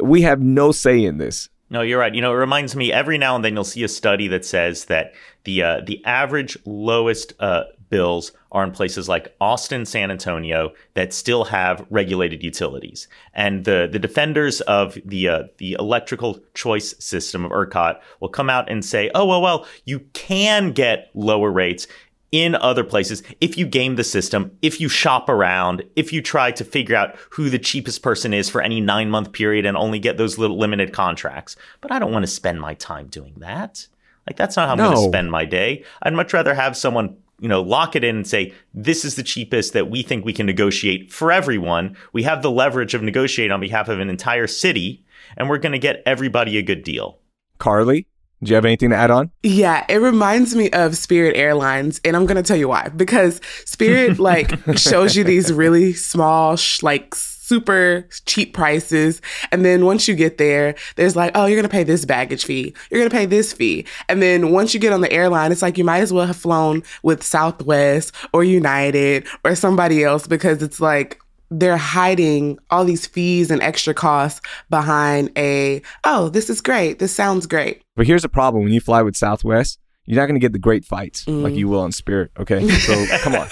we 0.01 0.23
have 0.23 0.41
no 0.41 0.73
say 0.73 1.05
in 1.05 1.19
this. 1.19 1.49
No, 1.69 1.83
you're 1.83 1.99
right. 1.99 2.15
You 2.15 2.21
know, 2.21 2.33
it 2.33 2.37
reminds 2.37 2.77
me 2.77 2.93
every 2.93 3.19
now 3.19 3.35
and 3.35 3.45
then 3.45 3.55
you'll 3.55 3.65
see 3.65 3.83
a 3.83 3.89
study 3.89 4.29
that 4.29 4.45
says 4.45 4.85
that 4.87 5.15
the 5.45 5.63
uh, 5.63 5.81
the 5.85 6.05
average 6.05 6.57
lowest 6.65 7.33
uh, 7.41 7.65
bills 7.91 8.33
are 8.57 8.65
in 8.65 8.71
places 8.71 9.07
like 9.07 9.37
Austin, 9.39 9.85
San 9.85 10.11
Antonio 10.11 10.73
that 10.95 11.13
still 11.13 11.45
have 11.45 11.87
regulated 11.91 12.43
utilities. 12.43 13.07
And 13.35 13.67
the, 13.67 13.87
the 13.91 13.99
defenders 13.99 14.63
of 14.63 14.97
the 15.05 15.29
uh, 15.29 15.43
the 15.59 15.77
electrical 15.79 16.41
choice 16.55 16.95
system 16.99 17.45
of 17.45 17.53
ERCOT 17.53 18.01
will 18.21 18.31
come 18.31 18.49
out 18.49 18.71
and 18.71 18.83
say, 18.83 19.11
"Oh 19.15 19.27
well, 19.27 19.43
well, 19.43 19.67
you 19.85 20.01
can 20.15 20.73
get 20.73 21.11
lower 21.13 21.53
rates." 21.53 21.87
In 22.33 22.55
other 22.55 22.83
places, 22.83 23.23
if 23.41 23.57
you 23.57 23.67
game 23.67 23.97
the 23.97 24.05
system, 24.05 24.51
if 24.61 24.81
you 24.81 24.89
shop 24.89 25.29
around, 25.29 25.85
if 25.95 26.13
you 26.13 26.21
try 26.21 26.51
to 26.51 26.65
figure 26.65 26.97
out 26.97 27.15
who 27.31 27.51
the 27.51 27.59
cheapest 27.59 28.03
person 28.03 28.35
is 28.35 28.49
for 28.49 28.63
any 28.63 28.81
nine 28.81 29.11
month 29.11 29.33
period 29.33 29.65
and 29.67 29.77
only 29.77 29.99
get 29.99 30.17
those 30.17 30.39
little 30.39 30.59
limited 30.59 30.93
contracts. 30.93 31.57
But 31.83 31.93
I 31.93 31.99
don't 31.99 32.13
want 32.13 32.25
to 32.25 32.31
spend 32.31 32.61
my 32.61 32.75
time 32.75 33.07
doing 33.09 33.35
that. 33.37 33.87
Like, 34.27 34.37
that's 34.37 34.57
not 34.57 34.67
how 34.67 34.73
I'm 34.73 34.79
no. 34.79 34.91
going 34.91 34.97
to 34.97 35.11
spend 35.11 35.31
my 35.31 35.45
day. 35.45 35.85
I'd 36.03 36.15
much 36.15 36.33
rather 36.33 36.53
have 36.53 36.77
someone 36.77 37.17
you 37.41 37.49
know, 37.49 37.61
lock 37.61 37.95
it 37.97 38.05
in 38.05 38.17
and 38.17 38.27
say, 38.27 38.55
this 38.73 39.05
is 39.05 39.17
the 39.17 39.23
cheapest 39.23 39.73
that 39.73 39.91
we 39.91 40.03
think 40.03 40.25
we 40.25 40.33
can 40.33 40.47
negotiate 40.47 41.13
for 41.13 41.31
everyone. 41.31 41.97
We 42.13 42.23
have 42.23 42.43
the 42.43 42.51
leverage 42.51 42.95
of 42.95 43.03
negotiating 43.03 43.53
on 43.53 43.61
behalf 43.61 43.89
of 43.89 44.01
an 44.01 44.09
entire 44.09 44.47
city, 44.47 45.05
and 45.37 45.49
we're 45.49 45.59
going 45.59 45.73
to 45.73 45.79
get 45.79 46.03
everybody 46.07 46.57
a 46.57 46.63
good 46.63 46.83
deal. 46.83 47.19
Carly, 47.59 48.07
do 48.43 48.51
you 48.51 48.55
have 48.55 48.65
anything 48.65 48.91
to 48.91 48.97
add 48.97 49.11
on? 49.11 49.31
Yeah, 49.43 49.85
it 49.89 49.97
reminds 49.97 50.55
me 50.55 50.71
of 50.71 50.97
Spirit 50.97 51.37
Airlines, 51.37 52.01
and 52.05 52.15
I'm 52.15 52.27
going 52.27 52.37
to 52.37 52.43
tell 52.43 52.57
you 52.57 52.69
why. 52.69 52.89
Because 52.89 53.41
Spirit, 53.65 54.19
like, 54.21 54.53
shows 54.79 55.17
you 55.17 55.25
these 55.25 55.53
really 55.53 55.93
small, 55.95 56.57
sh- 56.57 56.83
like, 56.83 57.15
super 57.47 58.09
cheap 58.25 58.55
prices. 58.55 59.23
And 59.53 59.65
then 59.65 59.85
once 59.85 60.09
you 60.09 60.15
get 60.17 60.37
there, 60.39 60.75
there's 60.97 61.15
like, 61.15 61.31
oh, 61.37 61.47
you're 61.47 61.57
going 61.57 61.63
to 61.63 61.69
pay 61.69 61.85
this 61.85 62.05
baggage 62.05 62.45
fee. 62.45 62.75
You're 62.91 63.01
going 63.01 63.11
to 63.11 63.17
pay 63.17 63.27
this 63.27 63.53
fee. 63.53 63.87
And 64.09 64.21
then 64.21 64.51
once 64.51 64.75
you 64.75 64.81
get 64.81 64.93
on 64.93 65.01
the 65.01 65.13
airline, 65.13 65.53
it's 65.53 65.63
like 65.63 65.79
you 65.79 65.85
might 65.85 66.01
as 66.01 66.13
well 66.13 66.27
have 66.27 66.37
flown 66.37 66.83
with 67.05 67.23
Southwest 67.23 68.13
or 68.33 68.43
United 68.43 69.27
or 69.45 69.55
somebody 69.55 70.03
else 70.03 70.27
because 70.27 70.61
it's 70.63 70.81
like, 70.81 71.21
they're 71.49 71.77
hiding 71.77 72.59
all 72.71 72.85
these 72.85 73.07
fees 73.07 73.53
and 73.53 73.63
extra 73.63 73.95
costs 73.95 74.41
behind 74.69 75.31
a, 75.39 75.81
oh, 76.03 76.29
this 76.29 76.51
is 76.51 76.61
great. 76.61 76.99
This 76.99 77.15
sounds 77.15 77.47
great. 77.47 77.83
But 77.95 78.09
here's 78.09 78.23
the 78.23 78.29
problem 78.29 78.65
when 78.65 78.73
you 78.73 78.81
fly 78.81 79.03
with 79.03 79.17
Southwest, 79.17 79.79
you're 80.07 80.21
not 80.21 80.27
going 80.27 80.37
to 80.37 80.41
get 80.41 80.53
the 80.53 80.59
great 80.59 80.85
fights 80.85 81.25
mm. 81.25 81.43
like 81.43 81.55
you 81.55 81.69
will 81.69 81.81
on 81.81 81.93
Spirit. 81.93 82.31
Okay. 82.39 82.67
So 82.87 83.07
come 83.19 83.35
on. 83.35 83.49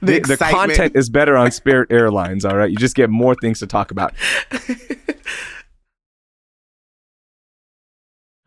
the, 0.00 0.18
the, 0.20 0.36
content 0.36 0.96
is 0.96 1.08
better 1.08 1.36
on 1.36 1.52
Spirit 1.52 1.92
Airlines. 1.92 2.44
All 2.44 2.56
right, 2.56 2.70
you 2.70 2.76
just 2.76 2.96
get 2.96 3.08
more 3.08 3.36
things 3.36 3.60
to 3.60 3.68
talk 3.68 3.92
about. 3.92 4.14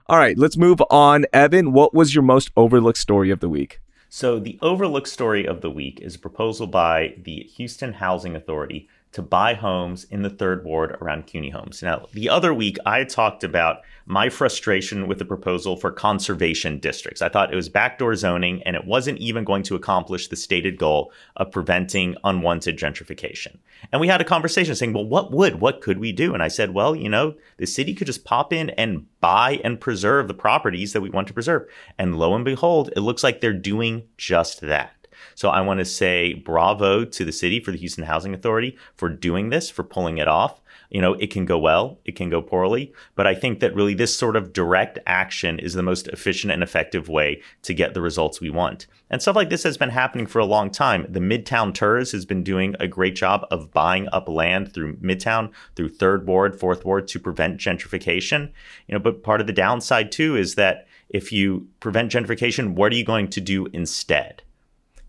all 0.07 0.17
right, 0.17 0.37
let's 0.37 0.57
move 0.57 0.81
on. 0.89 1.25
Evan, 1.31 1.71
what 1.71 1.93
was 1.93 2.13
your 2.13 2.23
most 2.23 2.51
overlooked 2.57 2.97
story 2.97 3.29
of 3.29 3.39
the 3.39 3.47
week? 3.47 3.79
So, 4.09 4.39
the 4.39 4.59
overlooked 4.61 5.07
story 5.07 5.47
of 5.47 5.61
the 5.61 5.69
week 5.69 6.01
is 6.01 6.15
a 6.15 6.19
proposal 6.19 6.67
by 6.67 7.15
the 7.21 7.43
Houston 7.55 7.93
Housing 7.93 8.35
Authority 8.35 8.89
to 9.15 9.21
buy 9.21 9.53
homes 9.53 10.03
in 10.11 10.23
the 10.23 10.29
third 10.29 10.65
ward 10.65 10.91
around 11.01 11.25
Cuney 11.25 11.49
homes. 11.49 11.81
Now, 11.81 12.07
the 12.11 12.29
other 12.29 12.53
week, 12.53 12.77
I 12.85 13.05
talked 13.05 13.45
about 13.45 13.77
my 14.05 14.27
frustration 14.27 15.07
with 15.07 15.19
the 15.19 15.25
proposal 15.25 15.77
for 15.77 15.89
conservation 15.89 16.79
districts. 16.79 17.21
I 17.21 17.29
thought 17.29 17.51
it 17.51 17.55
was 17.55 17.69
backdoor 17.69 18.15
zoning 18.15 18.61
and 18.63 18.75
it 18.75 18.85
wasn't 18.85 19.19
even 19.19 19.45
going 19.45 19.63
to 19.63 19.75
accomplish 19.75 20.27
the 20.27 20.35
stated 20.35 20.77
goal 20.77 21.13
of 21.37 21.49
preventing 21.49 22.17
unwanted 22.25 22.77
gentrification. 22.77 23.57
And 23.93 24.01
we 24.01 24.09
had 24.09 24.19
a 24.19 24.25
conversation 24.25 24.75
saying, 24.75 24.91
well, 24.91 25.05
what 25.05 25.31
would, 25.31 25.61
what 25.61 25.79
could 25.79 25.97
we 25.97 26.11
do? 26.11 26.33
And 26.33 26.43
I 26.43 26.49
said, 26.49 26.73
well, 26.73 26.93
you 26.93 27.07
know, 27.07 27.35
the 27.55 27.65
city 27.65 27.95
could 27.95 28.07
just 28.07 28.25
pop 28.25 28.51
in 28.51 28.69
and 28.71 29.07
buy 29.21 29.61
and 29.63 29.79
preserve 29.79 30.27
the 30.27 30.33
properties 30.33 30.91
that 30.91 31.01
we 31.01 31.09
want 31.09 31.29
to 31.29 31.33
preserve. 31.33 31.67
And 31.97 32.19
lo 32.19 32.35
and 32.35 32.43
behold, 32.43 32.91
it 32.97 32.99
looks 32.99 33.23
like 33.23 33.39
they're 33.39 33.53
doing 33.53 34.03
just 34.17 34.59
that. 34.59 34.91
So 35.35 35.49
I 35.49 35.61
want 35.61 35.79
to 35.79 35.85
say 35.85 36.33
bravo 36.33 37.05
to 37.05 37.25
the 37.25 37.31
city 37.31 37.59
for 37.59 37.71
the 37.71 37.77
Houston 37.77 38.05
Housing 38.05 38.33
Authority 38.33 38.77
for 38.95 39.09
doing 39.09 39.49
this, 39.49 39.69
for 39.69 39.83
pulling 39.83 40.17
it 40.17 40.27
off. 40.27 40.61
You 40.89 41.01
know, 41.01 41.13
it 41.15 41.31
can 41.31 41.45
go 41.45 41.57
well, 41.57 41.99
it 42.05 42.15
can 42.15 42.29
go 42.29 42.41
poorly, 42.41 42.93
but 43.15 43.27
I 43.27 43.35
think 43.35 43.59
that 43.59 43.75
really 43.75 43.93
this 43.93 44.15
sort 44.15 44.35
of 44.35 44.53
direct 44.53 44.99
action 45.05 45.59
is 45.59 45.73
the 45.73 45.83
most 45.83 46.07
efficient 46.07 46.53
and 46.53 46.63
effective 46.63 47.09
way 47.09 47.41
to 47.63 47.73
get 47.73 47.93
the 47.93 48.01
results 48.01 48.39
we 48.39 48.49
want. 48.49 48.87
And 49.09 49.21
stuff 49.21 49.35
like 49.35 49.49
this 49.49 49.63
has 49.63 49.77
been 49.77 49.89
happening 49.89 50.25
for 50.25 50.39
a 50.39 50.45
long 50.45 50.69
time. 50.69 51.05
The 51.09 51.19
Midtown 51.19 51.73
TIRZ 51.73 52.11
has 52.13 52.25
been 52.25 52.43
doing 52.43 52.75
a 52.79 52.87
great 52.87 53.15
job 53.15 53.45
of 53.51 53.71
buying 53.71 54.07
up 54.11 54.29
land 54.29 54.73
through 54.73 54.97
Midtown, 54.97 55.51
through 55.75 55.89
Third 55.89 56.27
Ward, 56.27 56.57
Fourth 56.57 56.85
Ward 56.85 57.07
to 57.09 57.19
prevent 57.19 57.59
gentrification. 57.59 58.51
You 58.87 58.93
know, 58.93 58.99
but 58.99 59.23
part 59.23 59.41
of 59.41 59.47
the 59.47 59.53
downside 59.53 60.11
too 60.11 60.35
is 60.35 60.55
that 60.55 60.87
if 61.09 61.31
you 61.31 61.67
prevent 61.79 62.11
gentrification, 62.11 62.73
what 62.73 62.91
are 62.91 62.95
you 62.95 63.05
going 63.05 63.29
to 63.29 63.41
do 63.41 63.67
instead? 63.73 64.43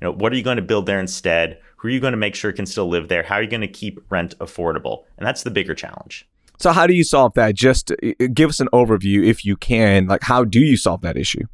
You 0.00 0.07
know, 0.07 0.12
what 0.12 0.33
are 0.33 0.37
you 0.37 0.43
going 0.43 0.57
to 0.57 0.62
build 0.62 0.87
there 0.87 1.00
instead? 1.00 1.59
Who 1.76 1.88
are 1.88 1.91
you 1.91 2.00
going 2.00 2.12
to 2.12 2.19
make 2.19 2.35
sure 2.35 2.53
can 2.53 2.67
still 2.67 2.88
live 2.88 3.09
there? 3.09 3.23
How 3.23 3.37
are 3.37 3.43
you 3.43 3.49
going 3.49 3.61
to 3.62 3.69
keep 3.69 4.00
rent 4.11 4.37
affordable? 4.38 5.05
And 5.17 5.26
that's 5.26 5.43
the 5.43 5.50
bigger 5.50 5.75
challenge. 5.75 6.29
So 6.59 6.73
how 6.73 6.87
do 6.87 6.95
you 6.95 7.05
solve 7.05 7.35
that? 7.35 7.55
Just 7.55 7.91
uh, 7.91 7.95
uh, 8.21 8.26
give 8.33 8.49
us 8.50 8.61
an 8.61 8.69
overview 8.73 9.25
if 9.25 9.45
you 9.45 9.57
can. 9.57 10.07
Like 10.07 10.23
how 10.23 10.45
do 10.45 10.61
you 10.61 10.76
solve 10.76 11.03
that 11.03 11.17
issue? 11.17 11.45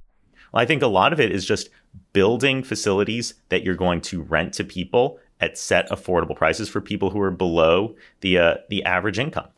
Well, 0.53 0.63
I 0.63 0.67
think 0.67 0.83
a 0.83 0.87
lot 0.87 1.13
of 1.13 1.21
it 1.21 1.33
is 1.33 1.45
just 1.45 1.71
building 2.13 2.63
facilities 2.63 3.35
that 3.49 3.65
you're 3.65 3.75
going 3.75 4.01
to 4.03 4.23
rent 4.23 4.55
to 4.55 4.65
people 4.65 5.19
at 5.41 5.59
set 5.59 5.89
affordable 5.91 6.37
prices 6.37 6.69
for 6.69 6.81
people 6.81 7.11
who 7.11 7.21
are 7.21 7.31
below 7.31 7.97
the 8.21 8.39
uh, 8.39 8.55
the 8.69 8.85
average 8.85 9.19
income. 9.19 9.49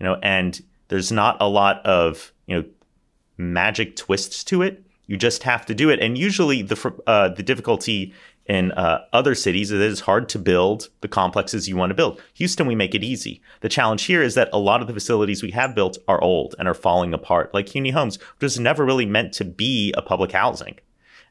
You 0.00 0.06
know, 0.06 0.18
and 0.22 0.60
there's 0.88 1.12
not 1.12 1.36
a 1.40 1.48
lot 1.48 1.84
of, 1.86 2.32
you 2.46 2.56
know, 2.56 2.64
magic 3.36 3.96
twists 3.96 4.42
to 4.44 4.62
it. 4.62 4.84
You 5.06 5.16
just 5.16 5.42
have 5.42 5.66
to 5.66 5.74
do 5.74 5.90
it. 5.90 6.00
And 6.00 6.16
usually 6.16 6.62
the 6.62 6.94
uh, 7.06 7.28
the 7.28 7.42
difficulty 7.42 8.14
in 8.46 8.72
uh, 8.72 9.04
other 9.12 9.34
cities 9.34 9.70
is 9.70 9.80
it 9.80 9.86
is 9.86 10.00
hard 10.00 10.28
to 10.30 10.38
build 10.38 10.88
the 11.00 11.08
complexes 11.08 11.68
you 11.68 11.76
want 11.76 11.90
to 11.90 11.94
build. 11.94 12.20
Houston, 12.34 12.66
we 12.66 12.74
make 12.74 12.94
it 12.94 13.04
easy. 13.04 13.40
The 13.60 13.68
challenge 13.68 14.04
here 14.04 14.22
is 14.22 14.34
that 14.34 14.48
a 14.52 14.58
lot 14.58 14.80
of 14.80 14.88
the 14.88 14.94
facilities 14.94 15.42
we 15.42 15.52
have 15.52 15.74
built 15.74 15.98
are 16.08 16.22
old 16.22 16.54
and 16.58 16.66
are 16.66 16.74
falling 16.74 17.14
apart, 17.14 17.54
like 17.54 17.66
Cuney 17.66 17.92
Homes, 17.92 18.16
which 18.16 18.42
was 18.42 18.58
never 18.58 18.84
really 18.84 19.06
meant 19.06 19.32
to 19.34 19.44
be 19.44 19.94
a 19.96 20.02
public 20.02 20.32
housing. 20.32 20.78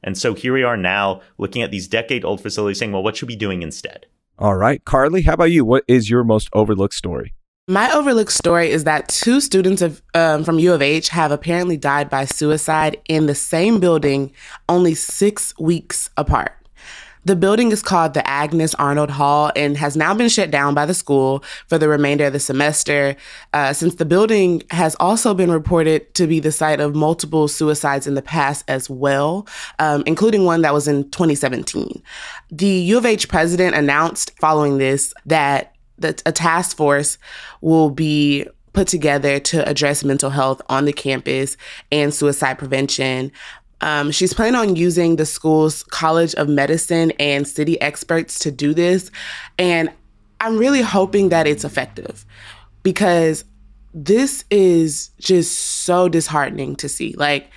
And 0.04 0.18
so 0.18 0.34
here 0.34 0.54
we 0.54 0.64
are 0.64 0.78
now 0.78 1.22
looking 1.38 1.62
at 1.62 1.72
these 1.72 1.88
decade 1.88 2.26
old 2.26 2.42
facilities 2.42 2.80
saying, 2.80 2.92
well, 2.92 3.04
what 3.04 3.18
should 3.18 3.28
we 3.28 3.36
be 3.36 3.40
doing 3.40 3.62
instead? 3.62 4.08
All 4.40 4.56
right. 4.56 4.84
Carly, 4.84 5.22
how 5.22 5.34
about 5.34 5.52
you? 5.52 5.64
What 5.64 5.84
is 5.88 6.10
your 6.10 6.24
most 6.24 6.50
overlooked 6.54 6.96
story? 6.96 7.34
My 7.68 7.94
overlooked 7.94 8.32
story 8.32 8.72
is 8.72 8.86
that 8.86 9.08
two 9.08 9.40
students 9.40 9.84
of, 9.84 10.02
um, 10.16 10.44
from 10.44 10.58
U 10.58 10.74
of 10.74 10.82
H 10.82 11.10
have 11.10 11.32
apparently 11.32 11.78
died 11.78 12.10
by 12.10 12.26
suicide 12.26 13.00
in 13.08 13.28
the 13.28 13.36
same 13.36 13.80
building 13.80 14.32
only 14.68 14.96
six 14.96 15.54
weeks 15.60 16.10
apart. 16.18 16.58
The 17.24 17.36
building 17.36 17.72
is 17.72 17.84
called 17.84 18.16
the 18.16 18.28
Agnes 18.28 18.74
Arnold 18.76 19.12
Hall 19.12 19.52
and 19.56 19.78
has 19.78 19.96
now 19.96 20.12
been 20.16 20.28
shut 20.28 20.50
down 20.50 20.74
by 20.74 20.88
the 20.88 20.96
school 20.96 21.44
for 21.68 21.78
the 21.78 21.88
remainder 21.88 22.26
of 22.26 22.34
the 22.34 22.40
semester, 22.40 23.16
uh, 23.54 23.74
since 23.74 23.94
the 23.94 24.06
building 24.06 24.64
has 24.72 24.96
also 25.00 25.36
been 25.36 25.52
reported 25.52 26.12
to 26.16 26.26
be 26.26 26.40
the 26.40 26.52
site 26.52 26.80
of 26.80 26.96
multiple 26.96 27.48
suicides 27.48 28.08
in 28.08 28.16
the 28.16 28.24
past 28.24 28.66
as 28.68 28.90
well, 28.90 29.48
um, 29.78 30.02
including 30.08 30.46
one 30.46 30.64
that 30.64 30.74
was 30.74 30.88
in 30.88 31.08
2017. 31.12 32.02
The 32.50 32.66
U 32.66 32.98
of 32.98 33.06
H 33.06 33.30
president 33.30 33.76
announced 33.76 34.32
following 34.40 34.80
this 34.80 35.14
that 35.28 35.76
that 36.02 36.22
a 36.26 36.32
task 36.32 36.78
force 36.78 37.18
will 37.62 37.90
be 37.90 38.46
put 38.74 38.88
together 38.88 39.40
to 39.40 39.68
address 39.68 40.04
mental 40.04 40.30
health 40.30 40.62
on 40.70 40.86
the 40.86 40.94
campus 40.94 41.58
and 41.92 42.14
suicide 42.14 42.58
prevention. 42.58 43.32
Um, 43.82 44.12
she's 44.12 44.34
planning 44.34 44.56
on 44.56 44.76
using 44.76 45.16
the 45.16 45.26
school's 45.26 45.84
College 45.84 46.36
of 46.36 46.48
Medicine 46.48 47.12
and 47.20 47.48
city 47.48 47.82
experts 47.82 48.40
to 48.40 48.52
do 48.52 48.74
this. 48.74 49.10
And 49.58 49.92
I'm 50.40 50.58
really 50.58 50.82
hoping 50.82 51.30
that 51.30 51.48
it's 51.48 51.66
effective 51.66 52.26
because 52.84 53.44
this 53.94 54.46
is 54.50 55.10
just 55.20 55.58
so 55.58 56.08
disheartening 56.08 56.76
to 56.78 56.88
see. 56.88 57.14
Like, 57.18 57.50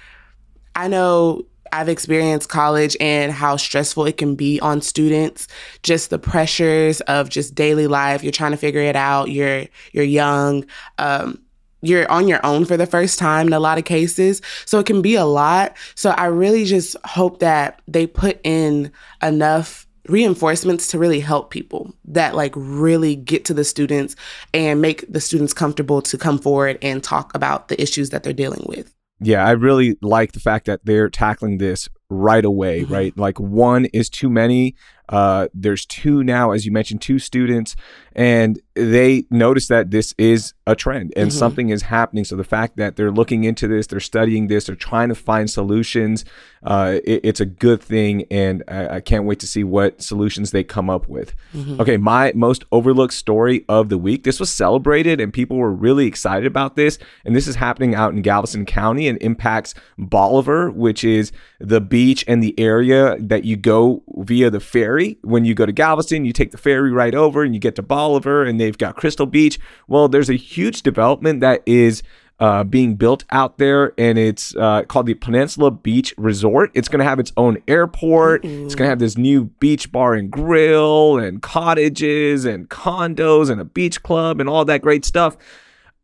I 0.75 0.89
know 0.89 1.47
I've 1.75 1.89
experienced 1.89 2.49
college 2.49 2.97
and 3.01 3.33
how 3.33 3.57
stressful 3.57 4.07
it 4.07 4.17
can 4.17 4.37
be 4.37 4.61
on 4.61 4.81
students. 4.81 5.49
Just 5.83 6.11
the 6.11 6.19
pressures 6.19 7.01
of 7.03 7.29
just 7.29 7.55
daily 7.55 7.87
life. 7.87 8.23
You're 8.23 8.33
trying 8.33 8.53
to 8.53 8.57
figure 8.57 8.81
it 8.81 8.97
out. 8.97 9.31
You're 9.31 9.65
you're 9.93 10.05
young. 10.05 10.65
Um, 10.99 11.41
you're 11.83 12.11
on 12.11 12.29
your 12.29 12.45
own 12.47 12.65
for 12.65 12.77
the 12.77 12.87
first 12.87 13.19
time 13.19 13.47
in 13.47 13.53
a 13.53 13.61
lot 13.61 13.77
of 13.77 13.85
cases. 13.85 14.41
So 14.65 14.79
it 14.79 14.87
can 14.87 15.03
be 15.03 15.17
a 15.17 15.27
lot. 15.27 15.77
So 15.95 16.11
I 16.11 16.27
really 16.27 16.65
just 16.65 16.97
hope 17.05 17.41
that 17.41 17.83
they 17.87 18.07
put 18.07 18.41
in 18.43 18.91
enough 19.23 19.87
reinforcements 20.09 20.89
to 20.89 20.99
really 20.99 21.21
help 21.21 21.51
people 21.51 21.95
that 22.05 22.35
like 22.35 22.53
really 22.57 23.17
get 23.17 23.45
to 23.47 23.55
the 23.55 23.65
students 23.65 24.17
and 24.53 24.81
make 24.81 25.05
the 25.11 25.21
students 25.21 25.53
comfortable 25.53 26.03
to 26.03 26.17
come 26.17 26.39
forward 26.39 26.79
and 26.83 27.03
talk 27.03 27.35
about 27.35 27.69
the 27.69 27.81
issues 27.81 28.11
that 28.11 28.23
they're 28.23 28.33
dealing 28.33 28.65
with. 28.67 28.94
Yeah, 29.21 29.45
I 29.45 29.53
really 29.53 29.97
like 30.03 30.33
the 30.33 30.41
fact 30.41 30.67
that 30.67 30.81
they're 30.85 31.09
tackling 31.09 31.59
this 31.59 31.89
right 32.11 32.45
away, 32.45 32.83
mm-hmm. 32.83 32.93
right? 32.93 33.17
Like 33.17 33.39
one 33.39 33.87
is 33.87 34.09
too 34.09 34.29
many. 34.29 34.75
Uh, 35.09 35.49
there's 35.55 35.87
two 35.87 36.23
now, 36.25 36.53
as 36.53 36.65
you 36.67 36.73
mentioned, 36.73 37.03
two 37.03 37.19
students, 37.19 37.77
and 38.15 38.61
they 38.75 39.25
notice 39.31 39.69
that 39.69 39.91
this 39.91 40.15
is 40.19 40.55
a 40.67 40.75
trend 40.75 41.13
and 41.17 41.31
mm-hmm. 41.31 41.39
something 41.39 41.69
is 41.71 41.83
happening. 41.83 42.25
So 42.25 42.37
the 42.37 42.45
fact 42.45 42.77
that 42.77 42.97
they're 42.97 43.11
looking 43.11 43.45
into 43.45 43.69
this, 43.69 43.87
they're 43.87 44.01
studying 44.01 44.49
this, 44.49 44.67
they're 44.67 44.77
trying 44.77 45.09
to 45.09 45.15
find 45.15 45.49
solutions, 45.49 46.25
uh, 46.65 47.01
it, 47.05 47.21
it's 47.25 47.41
a 47.41 47.47
good 47.47 47.83
thing, 47.83 48.25
and 48.31 48.63
I, 48.69 48.97
I, 48.97 49.01
can't 49.01 49.27
wait 49.27 49.39
to 49.41 49.47
see 49.47 49.65
what 49.65 50.01
solutions 50.01 50.51
they 50.51 50.65
come 50.65 50.89
up 50.89 51.09
with. 51.09 51.35
Mm-hmm. 51.53 51.81
Okay, 51.81 51.97
my 51.99 52.33
most 52.35 52.65
overlooked 52.73 53.13
story 53.13 53.67
of 53.69 53.91
the 53.91 53.99
week. 53.99 54.25
This 54.25 54.41
was 54.41 54.51
celebrated, 54.51 55.21
and 55.21 55.31
people 55.31 55.59
were 55.59 55.71
really 55.71 56.07
excited 56.07 56.47
about 56.47 56.75
this, 56.75 56.99
and 57.27 57.37
this 57.37 57.47
is 57.47 57.57
happening 57.57 57.95
out 57.95 58.15
in 58.15 58.23
Galveston 58.23 58.65
County 58.65 59.09
and 59.09 59.21
impacts 59.21 59.75
Bolivar, 59.99 60.71
which 60.71 61.05
is 61.05 61.33
the 61.61 61.83
beach 61.83 62.25
and 62.27 62.43
the 62.43 62.59
area 62.59 63.19
that 63.21 63.45
you 63.45 63.57
go 63.57 64.03
via 64.17 64.49
the 64.49 64.61
ferry. 64.61 65.19
When 65.21 65.45
you 65.45 65.55
go 65.55 65.67
to 65.67 65.73
Galveston, 65.73 66.25
you 66.25 66.33
take 66.33 66.51
the 66.51 66.59
ferry 66.59 66.93
right 66.93 67.15
over, 67.15 67.43
and 67.43 67.53
you 67.53 67.61
get 67.61 67.75
to 67.77 67.83
Bolivar, 67.83 68.04
and 68.13 68.61
they've 68.61 68.79
got 68.79 68.97
Crystal 68.97 69.27
Beach. 69.27 69.59
Well, 69.89 70.09
there's 70.09 70.31
a 70.31 70.35
huge 70.35 70.83
development 70.83 71.41
that 71.41 71.63
is 71.67 72.03
uh, 72.41 72.65
being 72.65 72.97
built 72.97 73.25
out 73.31 73.59
there, 73.59 73.93
and 73.97 74.19
it's 74.19 74.55
uh, 74.57 74.83
called 74.83 75.07
the 75.07 75.15
Peninsula 75.15 75.71
Beach 75.71 76.13
Resort. 76.19 76.71
It's 76.75 76.89
going 76.89 76.99
to 76.99 77.05
have 77.05 77.21
its 77.21 77.33
own 77.37 77.63
airport. 77.69 78.43
Mm-hmm. 78.43 78.67
It's 78.67 78.75
going 78.75 78.87
to 78.87 78.91
have 78.91 78.99
this 78.99 79.17
new 79.17 79.45
beach 79.45 79.93
bar 79.93 80.15
and 80.15 80.31
grill, 80.31 81.19
and 81.19 81.41
cottages, 81.41 82.45
and 82.45 82.69
condos, 82.69 83.51
and 83.51 83.61
a 83.61 83.65
beach 83.65 84.03
club, 84.03 84.41
and 84.41 84.49
all 84.49 84.65
that 84.65 84.83
great 84.83 85.05
stuff. 85.05 85.37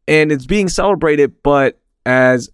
And 0.06 0.30
it's 0.32 0.46
being 0.46 0.68
celebrated, 0.68 1.42
but 1.42 1.80
as 2.06 2.50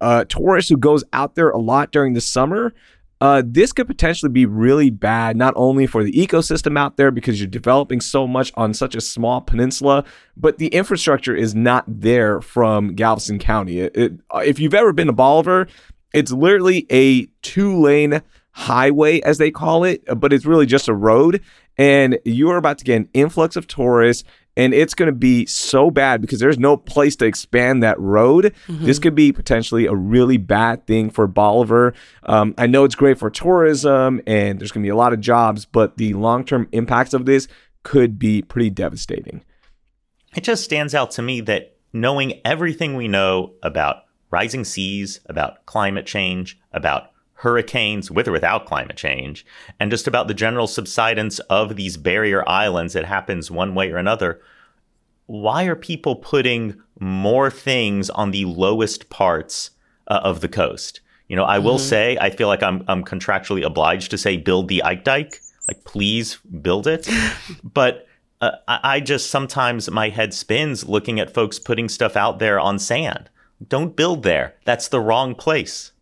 a 0.00 0.24
tourist 0.24 0.68
who 0.68 0.76
goes 0.76 1.04
out 1.12 1.34
there 1.34 1.50
a 1.50 1.58
lot 1.58 1.92
during 1.92 2.14
the 2.14 2.20
summer, 2.20 2.74
uh, 3.20 3.42
this 3.44 3.72
could 3.72 3.86
potentially 3.86 4.32
be 4.32 4.46
really 4.46 4.88
bad, 4.88 5.36
not 5.36 5.52
only 5.56 5.86
for 5.86 6.02
the 6.02 6.12
ecosystem 6.12 6.78
out 6.78 6.96
there 6.96 7.10
because 7.10 7.38
you're 7.38 7.46
developing 7.48 8.00
so 8.00 8.26
much 8.26 8.50
on 8.54 8.72
such 8.72 8.94
a 8.94 9.00
small 9.00 9.42
peninsula, 9.42 10.04
but 10.36 10.56
the 10.56 10.68
infrastructure 10.68 11.34
is 11.34 11.54
not 11.54 11.84
there 11.86 12.40
from 12.40 12.94
Galveston 12.94 13.38
County. 13.38 13.80
It, 13.80 13.96
it, 13.96 14.12
uh, 14.30 14.38
if 14.38 14.58
you've 14.58 14.74
ever 14.74 14.92
been 14.92 15.08
to 15.08 15.12
Bolivar, 15.12 15.66
it's 16.14 16.32
literally 16.32 16.86
a 16.90 17.26
two 17.42 17.78
lane 17.78 18.22
highway, 18.52 19.20
as 19.20 19.38
they 19.38 19.50
call 19.50 19.84
it, 19.84 20.02
but 20.18 20.32
it's 20.32 20.46
really 20.46 20.66
just 20.66 20.88
a 20.88 20.94
road. 20.94 21.42
And 21.76 22.18
you 22.24 22.50
are 22.50 22.56
about 22.56 22.78
to 22.78 22.84
get 22.84 22.96
an 22.96 23.08
influx 23.12 23.54
of 23.54 23.66
tourists 23.66 24.24
and 24.60 24.74
it's 24.74 24.92
going 24.92 25.06
to 25.06 25.16
be 25.16 25.46
so 25.46 25.90
bad 25.90 26.20
because 26.20 26.38
there's 26.38 26.58
no 26.58 26.76
place 26.76 27.16
to 27.16 27.24
expand 27.24 27.82
that 27.82 27.98
road. 27.98 28.52
Mm-hmm. 28.68 28.84
This 28.84 28.98
could 28.98 29.14
be 29.14 29.32
potentially 29.32 29.86
a 29.86 29.94
really 29.94 30.36
bad 30.36 30.86
thing 30.86 31.08
for 31.08 31.26
Bolivar. 31.26 31.94
Um, 32.24 32.54
I 32.58 32.66
know 32.66 32.84
it's 32.84 32.94
great 32.94 33.18
for 33.18 33.30
tourism 33.30 34.20
and 34.26 34.60
there's 34.60 34.70
going 34.70 34.82
to 34.82 34.86
be 34.86 34.90
a 34.90 34.96
lot 34.96 35.14
of 35.14 35.20
jobs, 35.20 35.64
but 35.64 35.96
the 35.96 36.12
long 36.12 36.44
term 36.44 36.68
impacts 36.72 37.14
of 37.14 37.24
this 37.24 37.48
could 37.84 38.18
be 38.18 38.42
pretty 38.42 38.68
devastating. 38.68 39.42
It 40.36 40.44
just 40.44 40.62
stands 40.62 40.94
out 40.94 41.10
to 41.12 41.22
me 41.22 41.40
that 41.40 41.78
knowing 41.94 42.42
everything 42.44 42.96
we 42.96 43.08
know 43.08 43.54
about 43.62 44.02
rising 44.30 44.64
seas, 44.64 45.20
about 45.24 45.64
climate 45.64 46.04
change, 46.04 46.60
about 46.70 47.09
hurricanes 47.40 48.10
with 48.10 48.28
or 48.28 48.32
without 48.32 48.66
climate 48.66 48.96
change, 48.96 49.44
and 49.78 49.90
just 49.90 50.06
about 50.06 50.28
the 50.28 50.34
general 50.34 50.66
subsidence 50.66 51.38
of 51.50 51.76
these 51.76 51.96
barrier 51.96 52.48
islands. 52.48 52.94
It 52.94 53.04
happens 53.04 53.50
one 53.50 53.74
way 53.74 53.90
or 53.90 53.96
another, 53.96 54.40
why 55.30 55.64
are 55.66 55.76
people 55.76 56.16
putting 56.16 56.82
more 56.98 57.52
things 57.52 58.10
on 58.10 58.32
the 58.32 58.44
lowest 58.46 59.10
parts 59.10 59.70
uh, 60.08 60.20
of 60.24 60.40
the 60.40 60.48
coast? 60.48 61.00
You 61.28 61.36
know, 61.36 61.44
I 61.44 61.56
mm-hmm. 61.56 61.66
will 61.66 61.78
say, 61.78 62.18
I 62.20 62.30
feel 62.30 62.48
like 62.48 62.64
I'm, 62.64 62.84
I'm 62.88 63.04
contractually 63.04 63.64
obliged 63.64 64.10
to 64.10 64.18
say, 64.18 64.36
build 64.36 64.66
the 64.66 64.82
Ike 64.82 65.04
Dike. 65.04 65.40
Like, 65.68 65.84
please 65.84 66.38
build 66.60 66.88
it. 66.88 67.08
but 67.62 68.08
uh, 68.40 68.56
I 68.66 68.98
just 68.98 69.30
sometimes 69.30 69.88
my 69.88 70.08
head 70.08 70.34
spins 70.34 70.88
looking 70.88 71.20
at 71.20 71.32
folks 71.32 71.60
putting 71.60 71.88
stuff 71.88 72.16
out 72.16 72.40
there 72.40 72.58
on 72.58 72.80
sand. 72.80 73.30
Don't 73.68 73.94
build 73.94 74.24
there. 74.24 74.56
That's 74.64 74.88
the 74.88 75.00
wrong 75.00 75.36
place. 75.36 75.92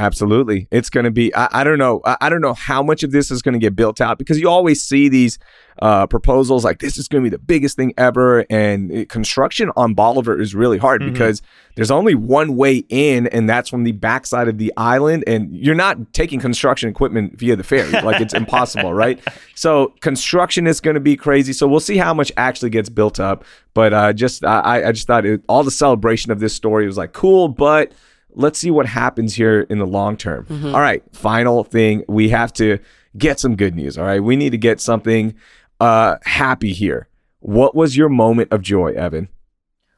Absolutely. 0.00 0.66
It's 0.70 0.88
going 0.88 1.04
to 1.04 1.10
be, 1.10 1.34
I, 1.34 1.60
I, 1.60 1.62
don't 1.62 1.78
know. 1.78 2.00
I, 2.06 2.16
I, 2.22 2.28
don't 2.30 2.40
know 2.40 2.54
how 2.54 2.82
much 2.82 3.02
of 3.02 3.10
this 3.10 3.30
is 3.30 3.42
going 3.42 3.52
to 3.52 3.58
get 3.58 3.76
built 3.76 4.00
out 4.00 4.16
because 4.16 4.40
you 4.40 4.48
always 4.48 4.82
see 4.82 5.10
these 5.10 5.38
uh, 5.82 6.06
proposals 6.06 6.64
like 6.64 6.78
this 6.78 6.96
is 6.96 7.06
going 7.06 7.22
to 7.22 7.30
be 7.30 7.36
the 7.36 7.38
biggest 7.38 7.76
thing 7.76 7.92
ever. 7.98 8.46
And 8.48 8.90
it, 8.90 9.10
construction 9.10 9.70
on 9.76 9.92
Bolivar 9.92 10.40
is 10.40 10.54
really 10.54 10.78
hard 10.78 11.02
mm-hmm. 11.02 11.12
because 11.12 11.42
there's 11.74 11.90
only 11.90 12.14
one 12.14 12.56
way 12.56 12.78
in, 12.88 13.26
and 13.26 13.46
that's 13.46 13.68
from 13.68 13.84
the 13.84 13.92
backside 13.92 14.48
of 14.48 14.56
the 14.56 14.72
island. 14.78 15.22
And 15.26 15.54
you're 15.54 15.74
not 15.74 16.14
taking 16.14 16.40
construction 16.40 16.88
equipment 16.88 17.38
via 17.38 17.54
the 17.54 17.64
ferry. 17.64 17.90
Like 17.90 18.22
it's 18.22 18.34
impossible, 18.34 18.94
right? 18.94 19.20
So 19.54 19.88
construction 20.00 20.66
is 20.66 20.80
going 20.80 20.94
to 20.94 21.00
be 21.00 21.16
crazy. 21.16 21.52
So 21.52 21.68
we'll 21.68 21.80
see 21.80 21.98
how 21.98 22.14
much 22.14 22.32
actually 22.38 22.70
gets 22.70 22.88
built 22.88 23.20
up. 23.20 23.44
But 23.74 23.92
uh, 23.92 24.14
just, 24.14 24.42
I, 24.42 24.88
I 24.88 24.92
just 24.92 25.06
thought 25.06 25.26
it, 25.26 25.42
all 25.50 25.64
the 25.64 25.70
celebration 25.70 26.32
of 26.32 26.40
this 26.40 26.54
story 26.54 26.86
was 26.86 26.96
like 26.96 27.12
cool, 27.12 27.48
but 27.48 27.92
let's 28.34 28.58
see 28.58 28.70
what 28.70 28.86
happens 28.86 29.34
here 29.34 29.62
in 29.62 29.78
the 29.78 29.86
long 29.86 30.16
term. 30.16 30.46
Mm-hmm. 30.46 30.74
All 30.74 30.80
right, 30.80 31.02
final 31.12 31.64
thing, 31.64 32.04
we 32.08 32.30
have 32.30 32.52
to 32.54 32.78
get 33.16 33.40
some 33.40 33.56
good 33.56 33.74
news. 33.74 33.98
All 33.98 34.04
right, 34.04 34.22
we 34.22 34.36
need 34.36 34.50
to 34.50 34.58
get 34.58 34.80
something 34.80 35.34
uh, 35.80 36.16
happy 36.22 36.72
here. 36.72 37.08
What 37.40 37.74
was 37.74 37.96
your 37.96 38.08
moment 38.08 38.52
of 38.52 38.62
joy, 38.62 38.92
Evan? 38.92 39.28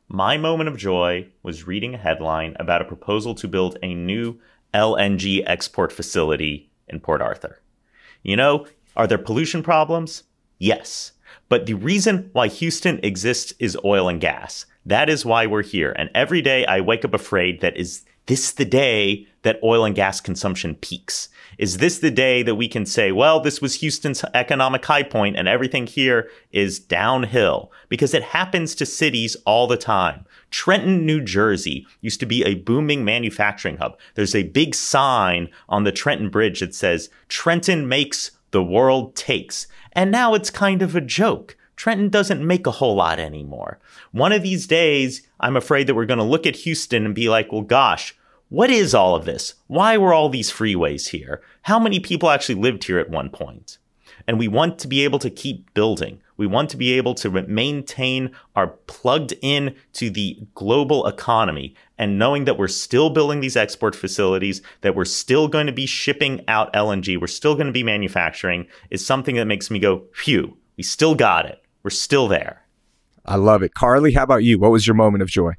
My 0.09 0.37
moment 0.37 0.69
of 0.69 0.77
joy 0.77 1.27
was 1.43 1.67
reading 1.67 1.95
a 1.95 1.99
headline 1.99 2.55
about 2.59 2.83
a 2.83 2.87
proposal 2.87 3.35
to 3.37 3.49
build 3.49 3.79
a 3.83 3.95
new 3.95 4.39
LNG 4.75 5.43
export 5.47 5.93
facility 5.93 6.71
in 6.89 7.01
Port 7.01 7.23
Arthur. 7.23 7.61
You 8.23 8.37
know, 8.37 8.67
are 8.97 9.07
there 9.07 9.19
pollution 9.19 9.63
problems? 9.63 10.25
Yes. 10.59 11.13
But 11.49 11.67
the 11.67 11.75
reason 11.75 12.31
why 12.33 12.49
Houston 12.49 13.01
exists 13.03 13.53
is 13.59 13.77
oil 13.85 14.09
and 14.09 14.21
gas. 14.21 14.67
That 14.85 15.09
is 15.09 15.25
why 15.25 15.47
we're 15.47 15.63
here. 15.63 15.95
And 15.97 16.11
every 16.15 16.43
day 16.43 16.67
I 16.67 16.81
wake 16.81 17.05
up 17.05 17.15
afraid 17.15 17.61
that 17.61 17.77
is 17.77 18.05
this 18.27 18.53
the 18.53 18.65
day 18.65 19.27
that 19.43 19.59
oil 19.63 19.85
and 19.85 19.95
gas 19.95 20.21
consumption 20.21 20.75
peaks? 20.77 21.29
Is 21.59 21.79
this 21.79 21.99
the 21.99 22.11
day 22.11 22.43
that 22.43 22.55
we 22.55 22.69
can 22.69 22.87
say, 22.87 23.13
well, 23.13 23.41
this 23.41 23.61
was 23.61 23.77
Houston's 23.77 24.25
economic 24.35 24.85
high 24.85 25.03
point 25.03 25.37
and 25.37 25.49
everything 25.49 25.87
here 25.87 26.31
is 26.51 26.79
downhill? 26.79 27.71
Because 27.89 28.15
it 28.15 28.23
happens 28.23 28.75
to 28.77 28.87
cities 28.87 29.37
all 29.45 29.67
the 29.67 29.77
time. 29.77 30.25
Trenton, 30.51 31.05
New 31.07 31.21
Jersey 31.21 31.87
used 32.01 32.21
to 32.21 32.27
be 32.27 32.45
a 32.45 32.55
booming 32.55 33.05
manufacturing 33.05 33.79
hub. 33.79 33.99
There's 34.15 34.35
a 34.35 34.45
big 34.45 34.75
sign 34.75 35.49
on 35.69 35.85
the 35.85 35.93
Trenton 35.93 36.31
Bridge 36.31 36.61
that 36.61 36.75
says, 36.75 37.11
Trenton 37.29 37.89
makes, 37.89 38.31
the 38.51 38.63
world 38.63 39.15
takes. 39.17 39.67
And 39.93 40.11
now 40.11 40.35
it's 40.35 40.51
kind 40.51 40.83
of 40.83 40.95
a 40.95 41.01
joke. 41.01 41.57
Trenton 41.83 42.11
doesn't 42.11 42.47
make 42.47 42.65
a 42.69 42.71
whole 42.71 42.95
lot 42.95 43.19
anymore. 43.19 43.81
One 44.13 44.31
of 44.31 44.45
these 44.45 44.69
days, 44.69 45.27
I'm 45.41 45.57
afraid 45.57 45.89
that 45.89 45.97
we're 45.97 46.07
going 46.07 46.19
to 46.19 46.25
look 46.25 46.47
at 46.47 46.55
Houston 46.55 47.05
and 47.05 47.13
be 47.13 47.29
like, 47.29 47.51
well, 47.51 47.63
gosh, 47.63 48.15
what 48.51 48.71
is 48.71 48.95
all 48.95 49.17
of 49.17 49.25
this? 49.25 49.55
Why 49.67 49.99
were 49.99 50.15
all 50.15 50.29
these 50.29 50.53
freeways 50.53 51.09
here? 51.09 51.43
How 51.63 51.81
many 51.81 51.99
people 51.99 52.31
actually 52.31 52.55
lived 52.55 52.85
here 52.85 53.01
at 53.01 53.11
one 53.11 53.31
point? 53.31 53.79
And 54.29 54.39
we 54.39 54.47
want 54.47 54.79
to 54.79 54.87
be 54.87 55.03
able 55.03 55.19
to 55.19 55.29
keep 55.29 55.75
building. 55.75 56.21
We 56.37 56.47
want 56.47 56.71
to 56.71 56.77
be 56.77 56.93
able 56.93 57.17
to 57.17 57.29
maintain 57.29 58.31
our 58.55 58.69
plugged 58.69 59.35
in 59.43 59.75
to 59.95 60.09
the 60.09 60.39
global 60.55 61.09
economy 61.09 61.75
and 61.99 62.17
knowing 62.17 62.45
that 62.45 62.59
we're 62.59 62.69
still 62.69 63.11
building 63.11 63.41
these 63.41 63.57
export 63.57 63.97
facilities, 63.97 64.63
that 64.83 64.95
we're 64.95 65.05
still 65.05 65.49
going 65.49 65.67
to 65.67 65.73
be 65.73 65.87
shipping 65.87 66.45
out 66.47 66.73
LNG, 66.75 67.21
we're 67.21 67.27
still 67.27 67.57
going 67.57 67.67
to 67.67 67.73
be 67.73 67.83
manufacturing 67.83 68.69
is 68.91 69.05
something 69.05 69.35
that 69.35 69.47
makes 69.47 69.69
me 69.69 69.81
go, 69.81 70.05
phew, 70.15 70.57
we 70.77 70.85
still 70.85 71.17
got 71.17 71.45
it. 71.45 71.62
We're 71.83 71.91
still 71.91 72.29
there. 72.29 72.63
I 73.25 73.37
love 73.37 73.63
it. 73.63 73.75
Carly, 73.75 74.13
how 74.13 74.23
about 74.25 74.45
you? 74.45 74.59
What 74.59 74.71
was 74.71 74.87
your 74.87 74.95
moment 74.95 75.23
of 75.23 75.29
joy? 75.29 75.53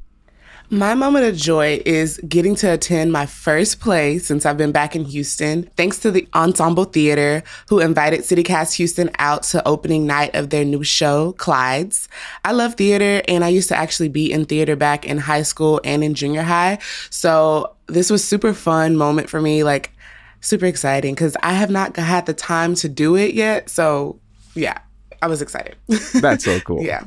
My 0.70 0.96
moment 0.96 1.26
of 1.26 1.36
joy 1.36 1.82
is 1.86 2.20
getting 2.28 2.56
to 2.56 2.74
attend 2.74 3.12
my 3.12 3.26
first 3.26 3.80
play 3.80 4.18
since 4.18 4.46
I've 4.46 4.58
been 4.58 4.72
back 4.72 4.96
in 4.96 5.04
Houston, 5.06 5.64
thanks 5.76 6.00
to 6.00 6.10
the 6.10 6.28
Ensemble 6.34 6.86
Theater, 6.86 7.44
who 7.68 7.80
invited 7.80 8.22
CityCast 8.22 8.74
Houston 8.76 9.12
out 9.20 9.44
to 9.44 9.66
opening 9.68 10.08
night 10.08 10.34
of 10.34 10.50
their 10.50 10.64
new 10.66 10.84
show, 10.84 11.34
Clydes. 11.34 12.08
I 12.46 12.54
love 12.54 12.76
theater, 12.76 13.22
and 13.28 13.44
I 13.44 13.50
used 13.50 13.68
to 13.70 13.76
actually 13.76 14.10
be 14.10 14.32
in 14.32 14.46
theater 14.46 14.76
back 14.76 15.06
in 15.06 15.18
high 15.18 15.44
school 15.44 15.82
and 15.84 16.04
in 16.04 16.14
junior 16.16 16.44
high. 16.44 16.80
So 17.10 17.76
this 17.88 18.10
was 18.10 18.24
super 18.24 18.54
fun 18.54 18.96
moment 18.96 19.30
for 19.30 19.42
me, 19.42 19.64
like 19.64 19.92
super 20.40 20.66
exciting, 20.66 21.14
because 21.14 21.36
I 21.44 21.54
have 21.54 21.70
not 21.70 21.96
had 21.98 22.26
the 22.26 22.34
time 22.34 22.74
to 22.76 22.90
do 22.90 23.16
it 23.16 23.34
yet. 23.34 23.70
So 23.70 24.20
yeah, 24.56 24.80
I 25.24 25.28
was 25.28 25.42
excited. 25.42 25.76
That's 26.16 26.44
so 26.44 26.60
cool. 26.68 26.84
yeah 26.84 27.06